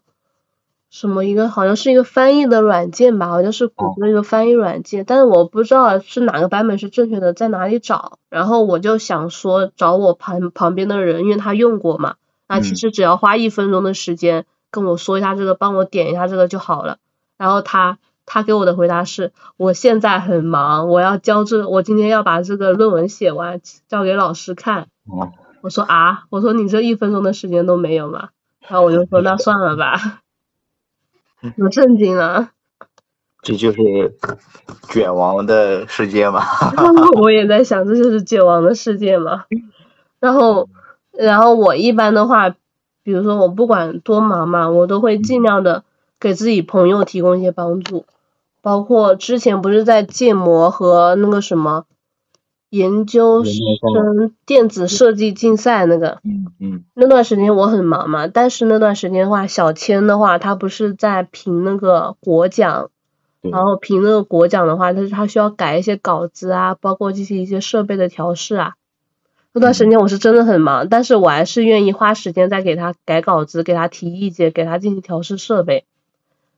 [0.89, 8.17] 什么一个，好像是一个翻译的软件吧，好像是谷歌一个翻译软件，但是我不知道是哪个版本是正确的，在哪里找。
[8.29, 12.15] 然后我就想说找我旁旁边的人，因为他用过嘛，
[12.47, 16.97] 那其实只要花一分钟的时间跟我说一下这个，帮我点一下这个就好了。
[17.37, 24.87] 然后他他给我的回答是，我现在很忙，我要交这，我今天要把这个论文写完，交给老师看。
[25.61, 28.29] 我说啊，我说你这一分钟的时间都没有吗？
[28.67, 30.21] 然后我就说那算了吧，
[31.57, 32.49] 我震惊了。
[33.41, 33.79] 这就是
[34.89, 36.43] 卷王的世界嘛。
[37.21, 39.45] 我也在想，这就是卷王的世界嘛。
[40.19, 40.67] 然后，
[41.13, 42.49] 然后我一般的话，
[43.01, 45.83] 比如说我不管多忙嘛，我都会尽量的
[46.19, 48.05] 给自己朋友提供一些帮助。
[48.61, 51.85] 包括之前不是在建模和那个什么
[52.69, 62.89] 研究生电子设计竞赛那个，嗯嗯，那段时间我很忙嘛，但是那段时间的话，小千的话，他不是在评那个国奖，
[63.41, 68.73] 然后评那个国奖的话，他他需要改一些稿子啊，包括进行一些设备的调试啊。
[69.51, 75.85] 那段时间我是真的很忙，但是我还是愿意花时间在给他改稿子，给他提意见，给他进行调试设备，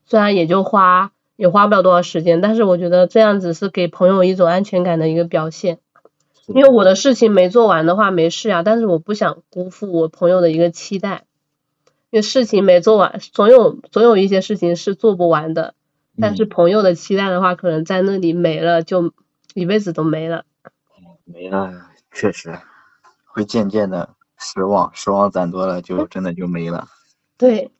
[0.06, 1.10] 虽然也就花。
[1.36, 5.78] 也花不了多少时间，但是我觉得这样子是给朋友一种安全感的一个表现。
[6.46, 11.24] 因为我的事情没做完的话没事啊，但是我不想辜负我朋友的一个期待。
[12.10, 15.74] 因为事情没做完，总有总有一些事情是做不完的。
[16.20, 19.12] 但是朋友的期待的话，可能在那里没了，就
[19.54, 20.44] 一辈子都没了。
[21.24, 21.72] 没了，
[22.12, 22.58] 确实
[23.24, 26.88] 会渐渐的失望，失望攒多了，就真的就没了。
[27.38, 27.70] 对。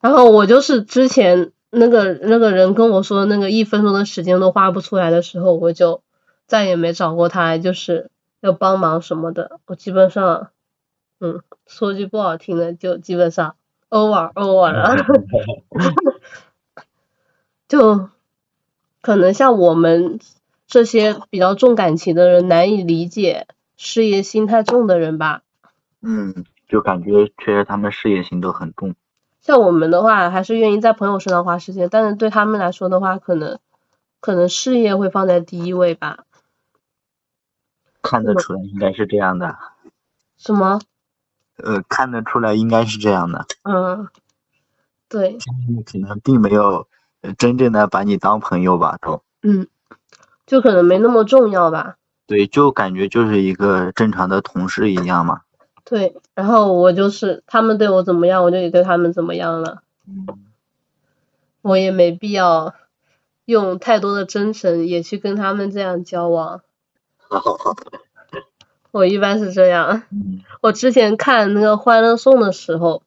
[0.00, 1.52] 然后我就是之前。
[1.68, 6.00] 那个那个人跟我说，那个一分钟的时间都花不出来的时候，我就
[6.46, 9.60] 再也没找过他，就是要帮忙什么的。
[9.66, 10.50] 我基本上，
[11.20, 13.56] 嗯，说句不好听的，就基本上
[13.90, 14.96] over over 了。
[17.68, 18.10] 就
[19.02, 20.20] 可能像我们
[20.68, 25.42] 这些比较重感情的人，难以理解事业心太重的人吧。
[26.00, 28.94] 嗯，就感觉确实他们事业心都很重。
[29.40, 33.58] 像我们的话，还是愿意在朋友身上花时间，但是对他们来说的话，可能
[34.20, 36.24] 可能事业会放在第一位吧。
[38.06, 39.56] 看得出来，应该是这样的。
[40.36, 40.80] 什么？
[41.56, 43.46] 呃，看得出来，应该是这样的。
[43.62, 44.08] 嗯，
[45.08, 45.38] 对。
[45.84, 46.86] 可能并没有
[47.38, 49.22] 真正的把你当朋友吧，都。
[49.42, 49.66] 嗯，
[50.46, 51.96] 就可能没那么重要吧。
[52.26, 55.42] 对，就感觉就是一个正常的同事一样嘛。
[55.84, 59.82] 对，然后我就是他们对我怎么样，我就也对他们怎么样了。
[61.62, 62.74] 我也没必要
[63.44, 66.62] 用太多的真诚也去跟他们这样交往。
[68.92, 70.02] 我一般是这样。
[70.62, 73.02] 我之前看那个《欢乐颂》的时候，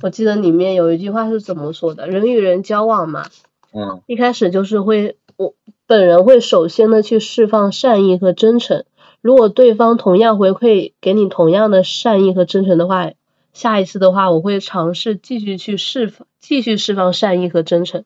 [0.00, 3.26] 我记得里面有一句话是怎么说的：人与人交往嘛，
[3.72, 5.54] 嗯，一开始就是会我
[5.86, 8.84] 本人会首先的去释放善意和真诚。
[9.20, 13.10] 如果对方同样回馈给你同样的善意和真诚的话，
[13.52, 18.04] 下一次的话我会尝试继续去释放，继续释放善意和真诚。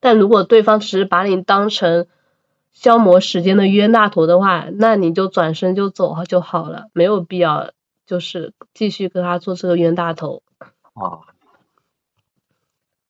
[0.00, 2.06] 但如果对方只是把你当成
[2.74, 7.70] 消磨时间的冤大头的话，那你就转身就走就好了，没有必要
[8.04, 10.42] 就是继续跟他做这个冤大头。
[10.92, 11.24] 啊，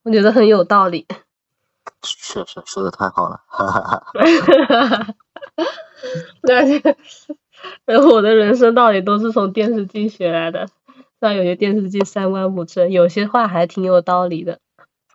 [0.05, 1.09] 我觉得很有道理。
[2.01, 5.15] 确实说的太好了，哈哈哈哈哈哈。
[6.43, 6.63] 那
[7.87, 10.69] 然后我的人生道理都是从电视剧学来的，
[11.19, 14.61] 虽然有些电视剧三观不正，有些话还挺有道理的。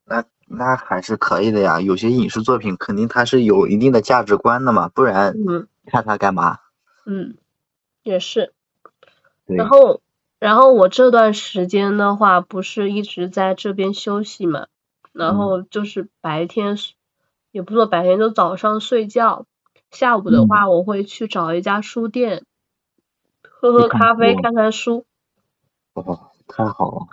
[0.05, 5.35] 那那还是可以的呀，有些影视作品肯定它是有一定的价值观的嘛，不然
[5.85, 6.59] 看它干嘛？
[7.05, 7.37] 嗯，
[8.03, 8.51] 也是。
[9.45, 10.01] 然后
[10.39, 14.67] 然后我这段时间的话，不是一直在这边休息嘛，
[15.13, 16.77] 然后就是白天，
[17.51, 19.45] 也不说白天，就早上睡觉。
[19.91, 22.43] 下午的话，我会去找一家书店，
[23.41, 25.05] 喝喝咖啡，看看书。
[25.93, 27.07] 哦，太好了！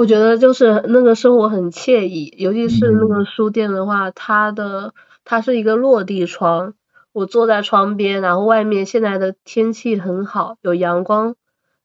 [0.00, 4.94] 我觉得就是那个生活很惬意，尤其是那个书店的话，它的
[5.26, 6.72] 它是一个落地窗，
[7.12, 11.34] 我坐在窗边，然后外面现在的天气很好，有阳光，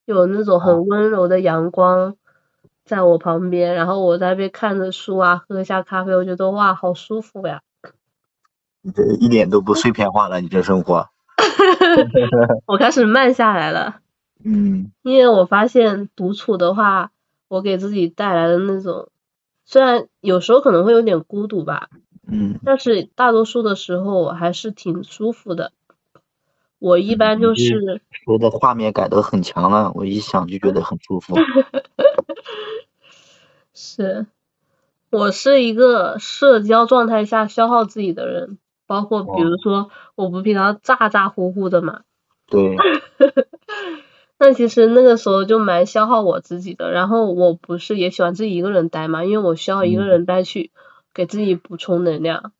[0.06, 2.16] 有那种很温柔的阳光
[2.86, 7.60] 在我旁边，然后我在那边看着书啊，喝一下咖啡，我觉得哇，好舒服呀。
[8.94, 11.10] 这一点都不碎片化了，你这生活。
[12.64, 13.96] 我开始慢下来了。
[14.42, 14.90] 嗯。
[15.02, 17.10] 因为我发现独处的话，
[17.48, 19.08] 我给自己带来的那种，
[19.64, 21.88] 虽然有时候可能会有点孤独吧。
[22.28, 22.58] 嗯。
[22.64, 25.72] 但是大多数的时候我还是挺舒服的。
[26.78, 28.00] 我一般就是。
[28.24, 31.34] 说的画面感都很强了，我一想就觉得很舒服。
[33.74, 34.26] 是。
[35.10, 38.58] 我是一个社交状态下消耗自己的人。
[38.86, 42.02] 包括比如说，我不平常咋咋呼呼的嘛。
[42.48, 42.76] 对。
[44.38, 46.90] 那其实那个时候就蛮消耗我自己的。
[46.90, 50.70] 然后我不是也喜欢自己一个人待嘛，因为我需要一个人待去
[51.14, 52.52] 给自己补充能量。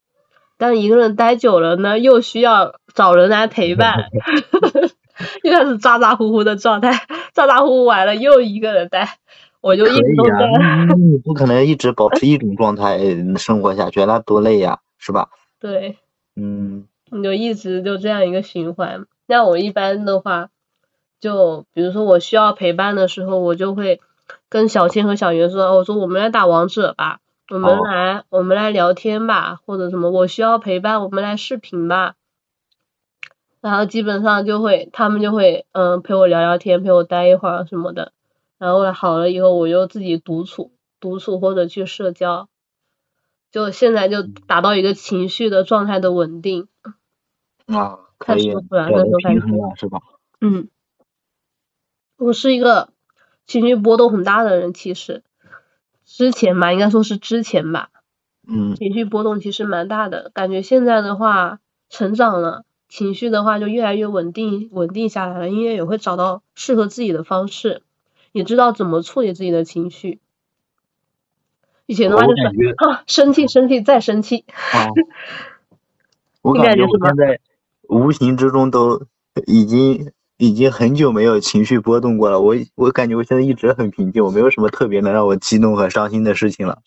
[0.59, 3.95] 但一个人待久了呢，又需要找人来陪伴。
[5.43, 6.93] 又开始咋咋呼呼的状态，
[7.33, 9.19] 咋咋呼呼完了又一个人待，
[9.63, 10.95] 我就一直都在。
[10.97, 12.99] 你 不可能一直保持一种状态
[13.37, 14.81] 生活下去，那多累呀。
[14.99, 15.29] 是吧？
[15.61, 15.97] 对。
[16.37, 16.87] 嗯。
[17.11, 19.07] 你就一直就这样一个循环。
[19.27, 20.49] 那我一般的话，
[21.21, 24.01] 就比如说我需要陪伴的时候，我就会
[24.49, 32.15] 跟小千和小袁说，我说我们来打王者吧，我们来我们来聊天吧，或者什么，我需要陪伴，我们来视频吧。
[33.61, 38.13] 然后基本上就会，他们就会嗯陪我聊聊天，陪我待一会儿什么的。
[38.59, 42.49] 然后好了以后，我就自己独处，独处或者去社交。
[43.51, 46.69] 就现在就达到一个情绪的状态的稳定。
[47.67, 49.41] 啊，太舒服了，那种感觉
[49.77, 50.01] 是吧？
[50.41, 50.69] 嗯，
[52.19, 52.89] 我是一个
[53.47, 55.23] 情绪波动很大的人，其实
[56.05, 57.91] 之前吧，应该说是之前吧。
[58.47, 58.75] 嗯。
[58.77, 61.61] 情绪波动其实蛮大的，感觉现在的话
[61.91, 62.65] 成长了。
[62.89, 67.83] 情绪的话就越来越稳定，稳定下来了，因为也会找到适合自己的方式，
[68.33, 70.21] 也知道怎么处理自己的情绪。
[71.87, 72.43] 以前的话就是
[72.77, 74.45] 啊， 生气，生气，再生气。
[74.73, 74.87] 啊。
[76.43, 77.41] 我 感觉我现在
[77.89, 79.03] 无形之中都
[79.47, 82.41] 已经已经很久没有情绪波动过了。
[82.41, 86.79] 我我感觉我现在一直很平静，我没有什么特别能让我激动和伤心的事情了。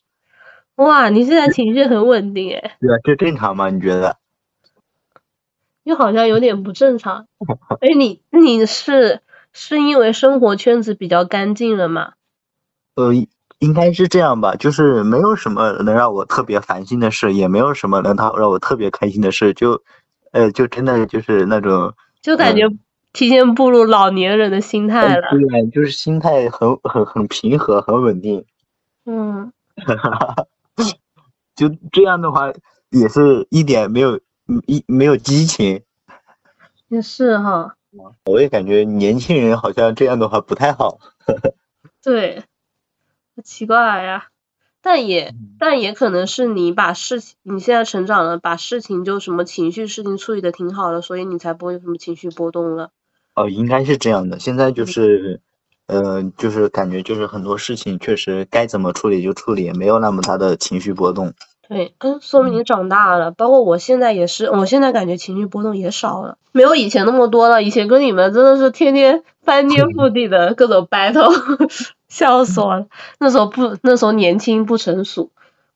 [0.75, 2.77] 哇，你现在情绪很稳定哎。
[2.79, 3.69] 对啊，这正常吗？
[3.69, 4.17] 你觉得？
[5.83, 7.25] 又好像有点不正常，
[7.79, 9.21] 哎，你你是
[9.51, 12.13] 是因为生活圈子比较干净了吗？
[12.95, 13.11] 呃，
[13.57, 19.81] 应该是这样吧，就是没有什么能让我特别烦心的事，也没有什么能他让我特别开心的事，就
[20.31, 22.69] 呃，就真的就是那种，就感觉
[23.13, 25.29] 提前步入老年人的心态了。
[25.31, 28.45] 对，就是心态很很很平和，很稳定。
[29.05, 29.51] 嗯，
[31.55, 32.51] 就这样的话，
[32.89, 34.19] 也是一点没有。
[34.65, 35.83] 一没有激情，
[36.87, 37.75] 也是哈。
[38.25, 40.97] 我也感觉年轻人好像这样的话不太好。
[42.01, 42.45] 对，
[43.43, 44.29] 奇怪呀，
[44.81, 52.89] 但也但也可能是你把事情，你现在成长了，把事情就什么情绪事情处理的挺好了，所以你才不会有什么情绪波动了。
[53.39, 54.37] 哦，应该是这样的。
[54.37, 55.39] 现在就是，
[55.87, 61.33] 呃，就是感觉就是很多事情确实该怎么处理就处理，没有那么大的情绪波动。
[61.69, 63.31] 对，嗯，说明你长大了。
[63.31, 67.63] 包括我现在也是，我现在感觉情绪波动也少了，没有以前那么多了。
[67.63, 71.31] 以前跟你们真的是天天翻天覆地的各种 battle，
[72.09, 72.87] 笑死我了。
[73.19, 75.29] 那时候不，那时候年轻不成熟，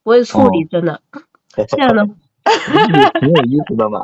[0.04, 1.00] 不会处理，真的。
[1.70, 2.10] 这样的，
[3.22, 4.02] 挺有意思的嘛。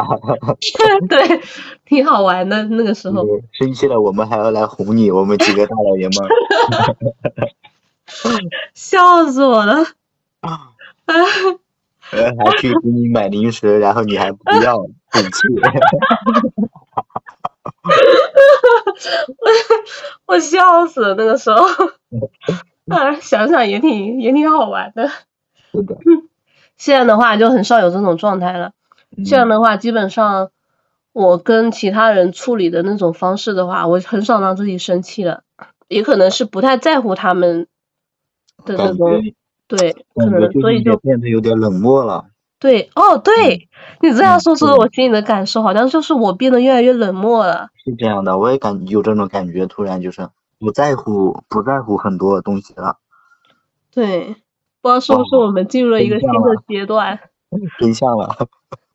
[1.09, 1.41] 对，
[1.85, 3.25] 挺好玩的那个时候。
[3.51, 6.13] 生气了，我们还要来哄你，我们几个大老爷们。
[8.73, 9.85] 笑死我了。
[10.41, 10.71] 啊。
[12.11, 14.79] 呃，还去给你买零食，然后你还不要，
[15.09, 15.47] 很气。
[20.25, 21.65] 我我笑死了那个时候，
[22.87, 25.09] 啊，想想也挺也挺好玩的。
[25.71, 25.95] 是的。
[26.80, 28.71] 现在的话就很少有这种状态了。
[29.23, 30.49] 这样的话，基本上
[31.13, 35.43] 我跟其他人处理的那种方式的话，我很少让自己生气了。
[35.88, 37.67] 也可能是不太在乎他们
[38.65, 39.21] 的那种。
[39.67, 42.25] 对，可能所以就变得有点冷漠了。
[42.59, 43.69] 对，哦，对
[44.01, 47.69] 你这样说出了我心里的感受，好像就是我变得越来越冷漠了。
[47.86, 50.27] 是这样的，我也感有这种感觉，突然就是
[50.59, 52.97] 不在乎，不在乎很多东西了。
[53.91, 54.36] 对，
[54.82, 57.19] 不知道是不是我们进入了一个新的阶段。
[57.80, 58.47] 真相了。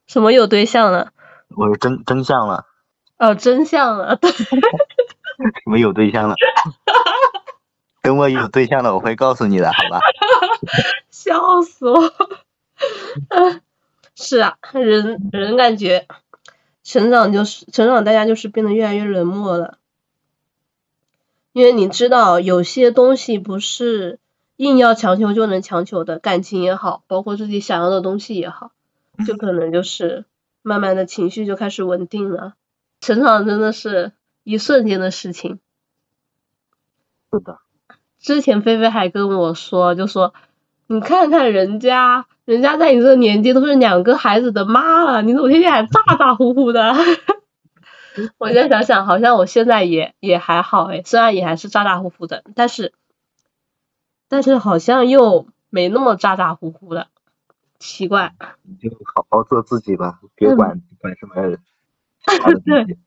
[0.07, 1.11] 什么有对象了？
[1.55, 2.65] 我是真真相了。
[3.17, 4.15] 哦，真相了。
[4.15, 4.31] 对。
[5.63, 6.35] 什么有对象了？
[8.01, 9.99] 等我有对象了，我会告诉你的，好吧？
[11.09, 12.13] 笑死我！
[14.15, 16.07] 是啊，人人感觉
[16.83, 19.77] 成长就是成长，大家就是变得越来越冷漠了。
[21.51, 24.19] 因为你知道，有些东西不是
[24.57, 28.71] 硬要强求就能强求的，感情也好，包括自己想要的东西也好，
[29.25, 30.25] 就可能就是
[30.61, 32.53] 慢慢的情绪就开始稳定了。
[33.01, 35.59] 成长真的是一瞬间的事情。
[37.31, 37.59] 是的。
[38.19, 40.33] 之前菲菲还跟我说，就说
[40.87, 46.95] 你看看人家，人家在你这个年纪都是两个孩子的妈了，你怎么天天还咋咋呼呼的？
[48.39, 52.93] 我现在想想，好像我现在也也还好诶，虽然也还是咋咋呼呼的，但是
[54.27, 57.07] 但是好像又没那么咋咋呼呼的，
[57.79, 58.33] 奇怪。
[58.63, 61.35] 你就好好做自己吧，别管管什么。
[62.65, 62.97] 对，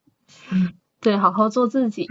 [1.01, 2.07] 对，好好做自己。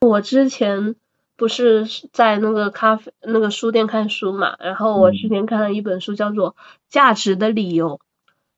[0.00, 0.96] 我之前。
[1.36, 6.52] 不是在那个咖啡那个书店看书嘛，然后我之前看了一本书，叫做
[6.90, 7.96] 《价值的理由》，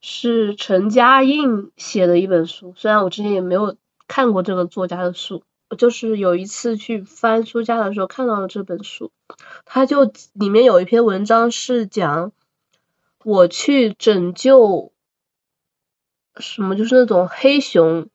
[0.00, 2.74] 是陈嘉映写的一本书。
[2.76, 3.76] 虽然我之前也没有
[4.08, 5.44] 看过这个作家的书，
[5.76, 9.10] 就是有一次去翻书架的时候看到了这本书，
[9.64, 12.32] 它就里面有一篇文章是讲
[13.24, 14.92] 我去拯救
[16.36, 18.08] 什么，就是那种黑熊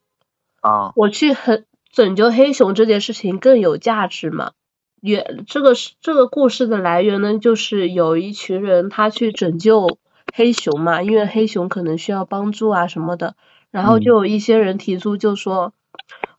[0.61, 4.51] 啊，我去很拯救黑熊这件事情更有价值嘛？
[4.99, 9.99] 原这个是这个故事的来源呢，就是有一群人他去拯救
[10.33, 13.35] 黑熊嘛，因为黑熊可能需要帮助啊什么的，
[13.69, 15.73] 然后就有一些人提出就说，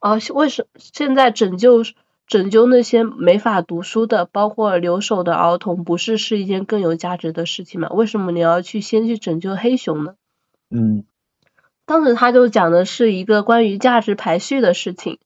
[0.00, 1.82] 啊，为什现在拯救？
[2.28, 7.88] 拯救那些没法读书的，包括留守的儿童，不是是一件更有价值的事情吗？
[7.88, 10.14] 为什么你要去先去拯救黑熊呢？
[10.70, 11.04] 嗯，
[11.86, 15.18] 当时他就讲的是一个关于价值排序的事情，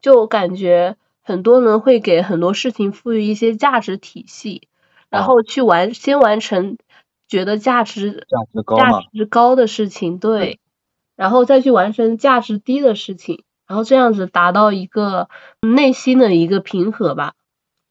[0.00, 4.68] 就感觉很多人会给很多事情赋予一些价值体系，
[5.10, 6.78] 然后去完先完成
[7.26, 10.60] 觉得价值价值高价值高的事情，对，
[11.16, 13.42] 然后再去完成价值低的事情。
[13.66, 15.28] 然后这样子达到一个
[15.60, 17.34] 内心的一个平和吧，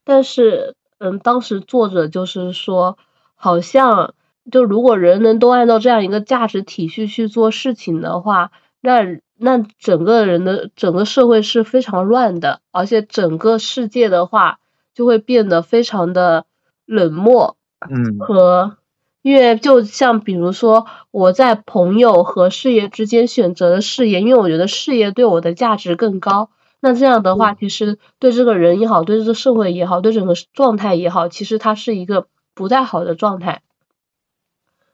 [0.06, 2.98] 但是，嗯，当时作者就是说，
[3.36, 4.14] 好像
[4.52, 8.52] 就如果人人都按照这样一个价值体系去做事情的话，
[8.82, 9.04] 那
[9.38, 14.60] 那整个人的整个社会是非常乱的，而且整个世界的话
[14.94, 16.46] 就会变得非常的
[16.86, 17.58] 冷漠，
[17.90, 18.78] 嗯，和。
[19.26, 26.52] 因为就像比如说我在朋友和事业之间选择了事业，因为我觉得事业对我的价值更高。
[26.80, 33.64] 那这样的话，其实对这个人也好，对这个社会也好，对整个状态也好，其实它是一个不太好的状态。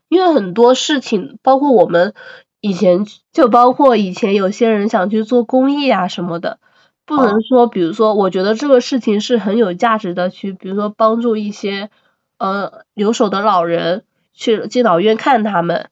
[0.07, 2.13] 因为很多事情，包括我们
[2.61, 6.57] 以前，就包括以前有些人想去做公益啊什么的，
[7.05, 11.89] 不能说，比如说，我觉得这个事情是很有价值的，去比如说帮助一些
[12.37, 14.05] 呃留守的老人。
[14.33, 15.89] 去敬老院看他们，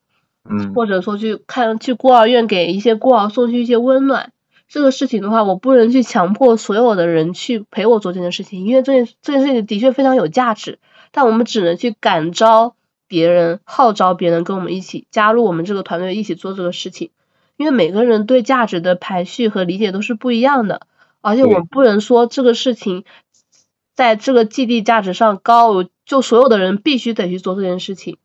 [0.50, 4.32] 嗯，或者说去看去孤儿院给一些孤儿送去一些温暖，
[4.68, 10.80] 这个事情的话，我不能去强迫所有的人去陪我做这件事情，因为这件这件事情的确非常有价值，
[11.12, 12.76] 但我们只能去感召
[13.08, 17.10] 别人，号召别人跟我们一起加入我们这个团队一起做这个事情，
[17.58, 20.82] 因为每个人对价值的排序和理解都是不一样的，
[21.22, 23.04] 而且我不能说这个事情
[23.96, 28.18] 在这个基地价值上高，就所有的人必须得去做这件事情。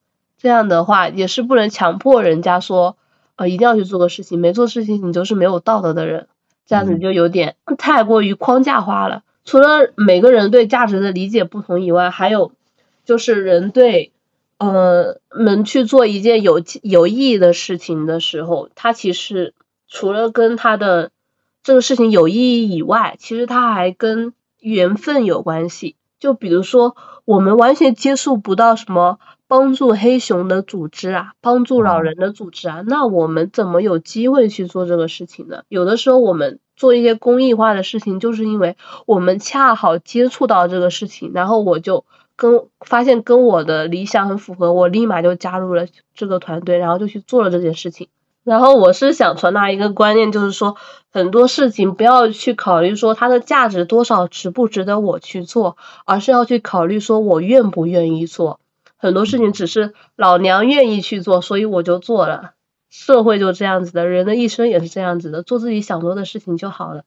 [0.45, 2.99] 这样的话也是不能强迫人家说，
[3.37, 6.29] 呃，一定要去做个事情，没做事情你就是没有道德的人，
[6.67, 9.23] 这样子就有点 太过于框架化了。
[9.47, 12.53] 除了每个人对价值的理解不同以外，还有
[13.07, 14.13] 就是人对，
[14.59, 19.55] 呃，能去做一件有有意义的事情的时候，他其实
[19.89, 21.11] 除了跟他的
[21.63, 25.97] 这个事情有意义以外，其实他还跟缘分有关系。
[26.21, 29.19] 就比如说，我们完全接触不到什么。
[29.55, 35.63] 帮助黑熊的组织啊，帮助老人的组织啊，那我们怎么有机会去做这个事情呢？
[35.69, 38.77] 有的时候我们做一些公益化的事情，就是因为
[39.07, 45.87] 我们恰好接触到这个事情，然后我就跟发现跟我的理想很符合，我立马就加入了
[46.17, 48.09] 这个团队，然后就去做了这件事情。
[48.43, 50.75] 然后我是想传达一个观念，就是说
[51.13, 58.59] 很多事情不要去考虑说它的价值多少，值不值得我去做，而是要去考虑说我愿不愿意做。
[59.05, 62.53] 很多事情只是老娘愿意去做，所以我就做了。
[62.89, 67.05] 社会就这样子的，人的一生也是这样子的，做自己想做的事情就好了。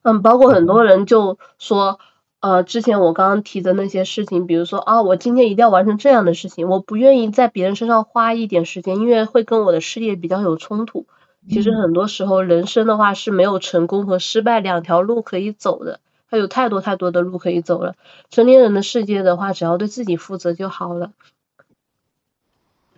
[0.00, 1.98] 嗯，包括很多人就说，
[2.40, 11.06] 呃，之前我刚刚提的那些事情，比如说啊，我今天一定要完成这样的事情，我不愿意在别人身上花一点时间，因为会跟我的事业比较有冲突。
[11.50, 16.00] 其实很多时候，人生的话是没有成功和失败两条路可以走的。
[16.34, 17.94] 还有太多太多的路可以走了。
[18.28, 21.12] 成年人的世界的话，只要对自己负责就好了。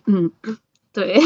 [0.07, 0.31] 嗯，
[0.91, 1.19] 对。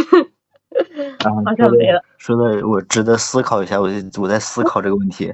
[1.24, 2.04] 好像没了。
[2.18, 3.90] 说的我值得思考一下，我
[4.20, 5.34] 我在思考这个问题。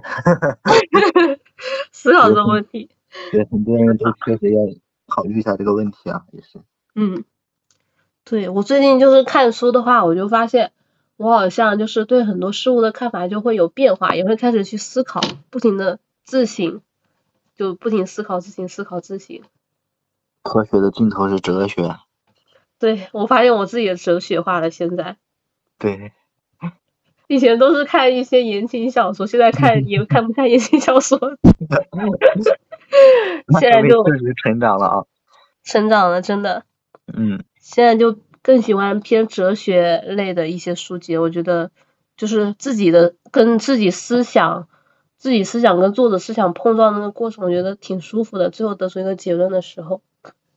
[1.92, 2.92] 思考这个问题。
[3.32, 4.62] 对，很多人都确实要
[5.08, 6.60] 考虑一下这个问题啊，也是。
[6.94, 7.24] 嗯，
[8.24, 10.74] 对我最近就是看书的话，我就发现
[11.16, 15.98] 我好像就是对很多事物的看法就会有变化，也会开始去思考，不停的。
[16.28, 16.82] 自省，
[17.56, 19.42] 就不停思考，自省，思考，自省。
[20.44, 21.96] 科学的尽头是哲学。
[22.78, 24.70] 对，我发现我自己也哲学化了。
[24.70, 25.16] 现在。
[25.80, 26.12] 对。
[27.28, 31.18] 以前都是看一些言情小说，现在看 也看不看言情小说。
[33.62, 35.06] 现在就确实成长了啊。
[35.64, 36.66] 成长了，真的。
[37.14, 37.42] 嗯。
[37.58, 41.72] 现在就更喜欢偏哲学类的一些书籍，我觉得
[42.18, 44.68] 就是自己的跟自己思想。
[45.18, 48.49] 自己思想跟作者思想碰撞那个过程，我觉得挺舒服的。
[48.49, 50.01] 最后得出一个结论的时候，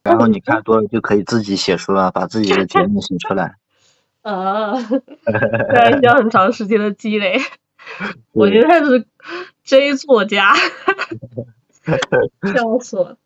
[0.03, 3.57] 然后你看多了就可以自己写书了，把自己的结论写出来。
[4.23, 4.73] 啊，
[5.73, 7.41] 然需要很长时间的积累。
[8.33, 9.07] 我觉得他是
[9.65, 10.55] J 作家，
[12.55, 13.17] 笑死我了。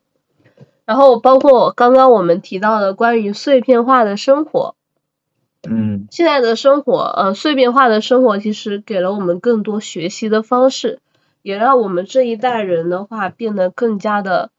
[0.85, 4.76] 然后包括刚刚我们提到的关于碎片化的生活，
[5.68, 11.01] 嗯，现在的生活，呃，碎片化的生活其实给了我们更多学习的方式，
[11.45, 14.51] 也让我们这一代人的话变得更加的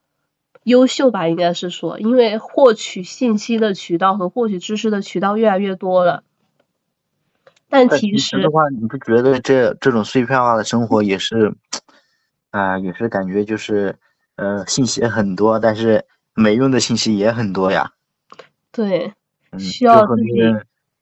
[0.63, 6.23] 优秀吧，应该是说，因为获取信息的渠道和获取知识的渠道越来越多了。
[7.67, 11.55] 但其实的话，你不觉得这这种碎片化的生活也是，
[12.51, 13.97] 啊，也是感觉就是，
[14.35, 16.05] 呃，信息很多，但是
[16.35, 17.93] 没用的信息也很多呀。
[18.71, 19.13] 对，
[19.57, 20.31] 需要自己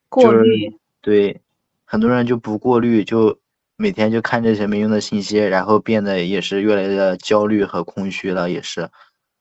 [0.08, 0.78] 过滤。
[1.02, 1.42] 对，
[1.84, 3.38] 很多人就不过滤，就
[3.80, 8.90] 每天就看这些没用的信息，然后变得也是越来越焦虑和空虚了，也是。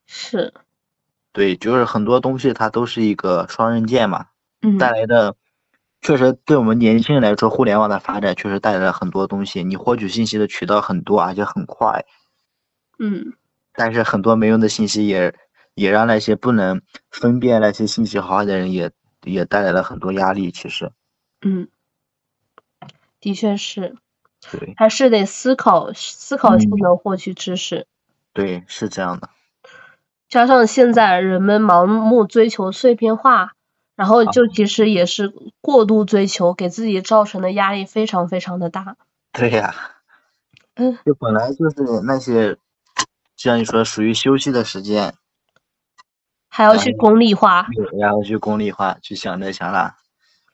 [0.06, 0.52] 是。
[1.34, 4.26] 对，就是很多东西它都是一个双刃剑嘛，
[4.62, 5.34] 嗯带来的。
[6.02, 9.64] 确实，对我们年轻人来说，互联网的发展确实带来了很多东西。
[9.64, 12.04] 你获取信息的渠道很多，而且很快。
[12.98, 13.34] 嗯。
[13.74, 15.34] 但是很多没用的信息也
[15.74, 18.90] 也让那些不能分辨那些信息好坏的人也
[19.24, 20.50] 也带来了很多压力。
[20.50, 20.92] 其实。
[21.42, 21.68] 嗯。
[23.20, 23.96] 的确是。
[24.50, 24.74] 对。
[24.76, 27.86] 还是得思考思考性的获取知识。
[28.32, 29.30] 对，是这样的。
[30.28, 33.52] 加上现在人们盲目追求碎片化。
[33.94, 38.96] 然后就其实也是过度追求，给自己造成的压力非常非常的大。
[39.32, 39.74] 对呀，
[40.74, 42.56] 嗯，就本来就是那些，
[43.36, 45.14] 像你说属于休息的时间，
[46.48, 47.66] 还要去功利化，
[48.00, 49.94] 然后去功利化，去想这想那。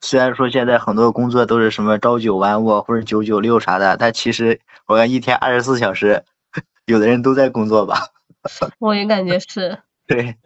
[0.00, 6.24] 虽然说现在很多工作都是什么朝九晚五或者九九六啥的，但其实我看一天二十四小时，
[6.86, 8.08] 有的人都在工作吧。
[8.78, 9.78] 我也感觉是。
[10.06, 10.36] 对。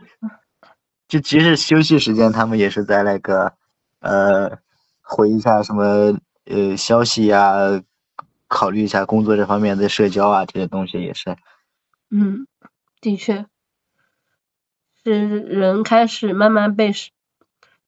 [1.09, 3.53] 就即使休息时间，他们也是在那个，
[4.01, 4.59] 呃，
[5.03, 7.55] 回一下什么呃消息呀，
[8.49, 11.37] 考虑一下工作这方面的社交啊，这些东西也是。
[12.11, 12.47] 嗯，
[13.03, 13.45] 的确，
[15.05, 16.93] 是人开始慢慢被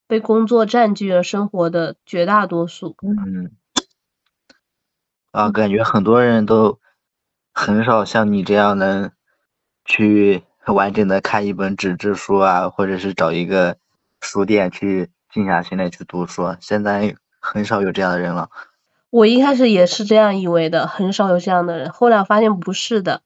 [0.07, 2.97] 被工作占据了生活的绝大多数。
[3.03, 3.51] 嗯。
[5.33, 6.79] 啊，感觉很多人都
[7.53, 9.11] 很少像你这样能
[9.85, 10.45] 去。
[10.67, 13.77] 完整的看一本纸质书啊，或者是找一个
[14.23, 18.49] 书店去静下心来去读书，现在很少有这样的人了。
[19.11, 23.21] 我一开始也是这样以为的，很少有这样的人，后来发现不是的。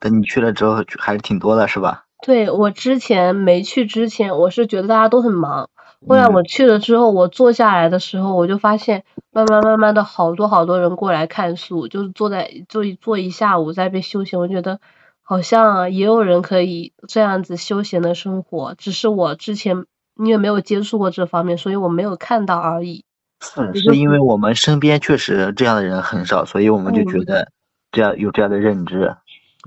[0.00, 2.06] 等你去了之后，还是挺多的，是吧？
[2.26, 5.70] 对，我之前没去之前，我是觉得大家都很忙。
[6.06, 14.80] 后来我去了之后，我坐下来的时候，我就发现慢慢慢慢的好多好多人过来看书，就是坐在坐一坐一下午在被休息，我觉得。
[15.22, 19.86] 好像也有人可以这样子休闲的生活，只是我之前
[20.16, 23.04] 因为没有接触过这方面，所以我没有看到而已。
[23.40, 27.46] 是，是因为我们身边确实这样的人很少，所以我们就觉得
[27.92, 29.14] 这样有这样的认知。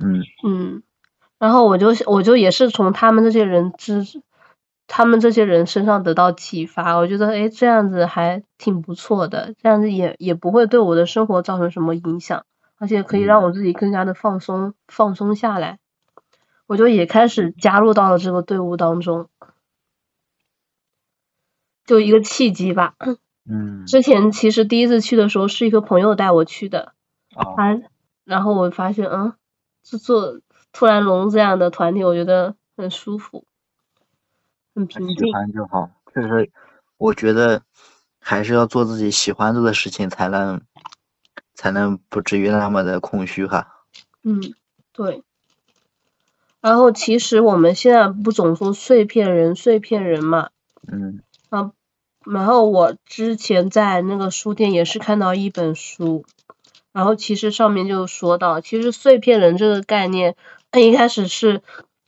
[0.03, 0.83] 嗯嗯，
[1.39, 4.03] 然后我就我就也是从他们这些人之，
[4.95, 12.45] 他们这些人身上得到启发，我觉得诶这样子还挺不错的，这样子也也不会对我的生活造成什么影响。
[12.77, 15.79] 而且可以让我自己更加的放松放松下来，
[16.67, 19.29] 我就也开始加入到了这个队伍当中，
[21.85, 22.93] 就一个契机吧。
[23.49, 23.87] 嗯。
[23.87, 26.93] 之前其实第一次去的时候是一个朋友带我去的，
[27.31, 27.81] 他
[28.25, 29.33] 然后我发现嗯，
[29.81, 30.39] 就做
[30.71, 33.45] 突然龙这样的团体，我觉得很舒服，
[34.73, 35.27] 很平静。
[35.27, 36.51] 喜欢就好，就是，
[36.97, 37.61] 我觉得
[38.19, 40.61] 还是要做自己喜欢做的事情才能。
[41.55, 43.85] 才能不至于那么的空虚哈。
[44.23, 44.41] 嗯，
[44.91, 45.23] 对。
[46.59, 50.49] 然后其实我们现在不总说碎片人，碎片人嘛。
[50.91, 51.21] 嗯。
[51.49, 51.71] 啊，
[52.25, 56.25] 然后我之前在那个书店也是看到一本书，
[56.91, 60.35] 然后其实上面就说到，其实碎片人这个概念，
[60.75, 61.61] 一开始是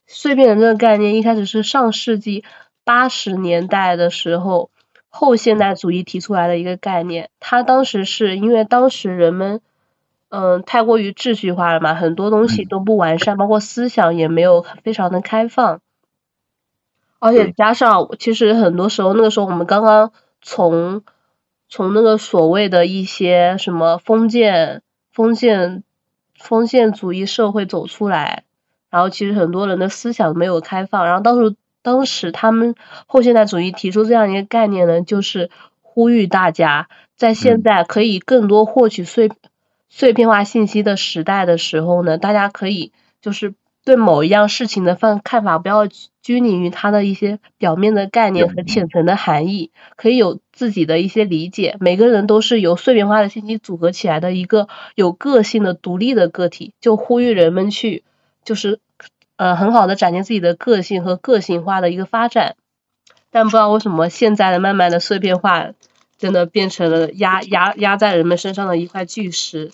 [0.07, 2.43] 碎片人这个概念，一开始是上世纪
[2.83, 4.69] 八十年代的时候。
[5.17, 9.61] 后现代主义提出来的一个概念，它当时是因为当时人们，
[10.27, 15.79] 嗯，太过于秩序化了嘛，很多东西都不完善，包括思想也没有非常的开放，
[17.19, 21.01] 而且加上其实很多时候那个时候我们刚刚从
[21.69, 24.81] 从那个所谓的一些什么封建
[25.13, 25.83] 封建
[26.37, 28.43] 封建主义社会走出来，
[28.95, 31.55] 然后其实很多人的思想没有开放，然后当时。
[31.85, 32.73] 当时他们
[33.05, 35.51] 后现代主义提出这样一个概念呢，就是
[35.83, 39.29] 呼吁大家在现在可以更多获取碎
[39.87, 42.91] 碎片化信息的时代的时候呢，大家可以
[43.21, 45.87] 就是对某一样事情的看看法不要
[46.23, 51.77] 拘泥于它的一些表面的概念和浅层的含义，可以有自己的一些理解。
[51.79, 58.03] 每个人都是由碎片化的信息组合起来的一个有个性的独立的个体，就呼吁人们去
[58.43, 58.79] 就是。
[59.37, 62.55] 呃很好的展现自己的个性和个性化的一个发展。
[63.31, 65.71] 但不知道为什么现在的慢慢的碎片化，
[66.17, 69.71] 真的变成了压压压在人们身上的一块巨石。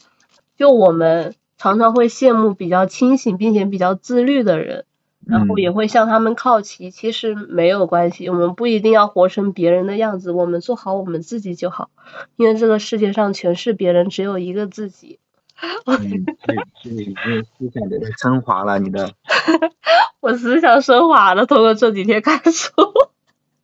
[0.58, 4.86] 就我们常常会羡慕比较清醒并且比较自律的人，
[5.28, 6.90] 然后也会向他们靠齐。
[6.90, 11.92] 其实没有关系，我们不一定要活成别人的样子，我们做好我们自己就好。
[12.36, 15.20] 因为这个世界上全是别人，只有一个自己。
[15.86, 19.12] 嗯，这这已经思想的升华了，你的。
[20.20, 22.72] 我思想升华了，通过这几天看书。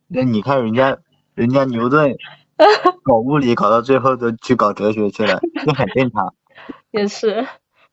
[0.08, 0.98] 那你看人家，
[1.34, 2.16] 人家牛顿
[3.02, 6.34] 搞物理搞到最后都去搞哲学去了，这很正常。
[6.90, 7.46] 也是，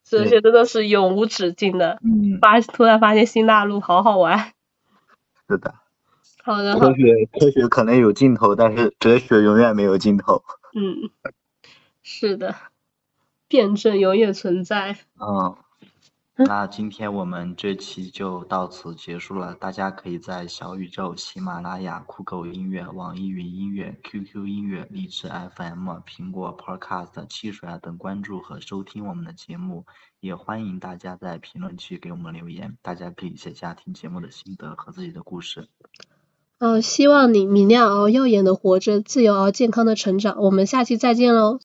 [0.04, 1.98] 哲学真的是永无止境的。
[2.02, 2.38] 嗯。
[2.40, 4.52] 发突然发现新大陆，好好玩。
[5.48, 5.74] 是的。
[6.44, 6.78] 好的。
[6.78, 10.42] 科学科学可能有尽头，但是哲学永远没有尽头。
[10.74, 11.10] 嗯。
[12.02, 12.54] 是的。
[13.48, 14.96] 辩证永远存在。
[15.20, 15.56] 嗯。
[16.38, 19.54] 那今天我们这期就到此结束了。
[19.54, 29.86] 大家可以在小宇宙、喜马拉雅、酷狗音乐、网易云音乐、QQ 音乐、荔枝 FM、苹果 Podcast、汽水啊等关注和收听我们的节目。
[30.20, 35.68] 也欢迎大家在评论区给我们留言，大家可以写下听节目的心得和自己的故事。
[36.58, 40.36] 呃，希望你明亮而耀眼的活着，自由而健康的成长。
[40.42, 41.54] 我们下期再见喽。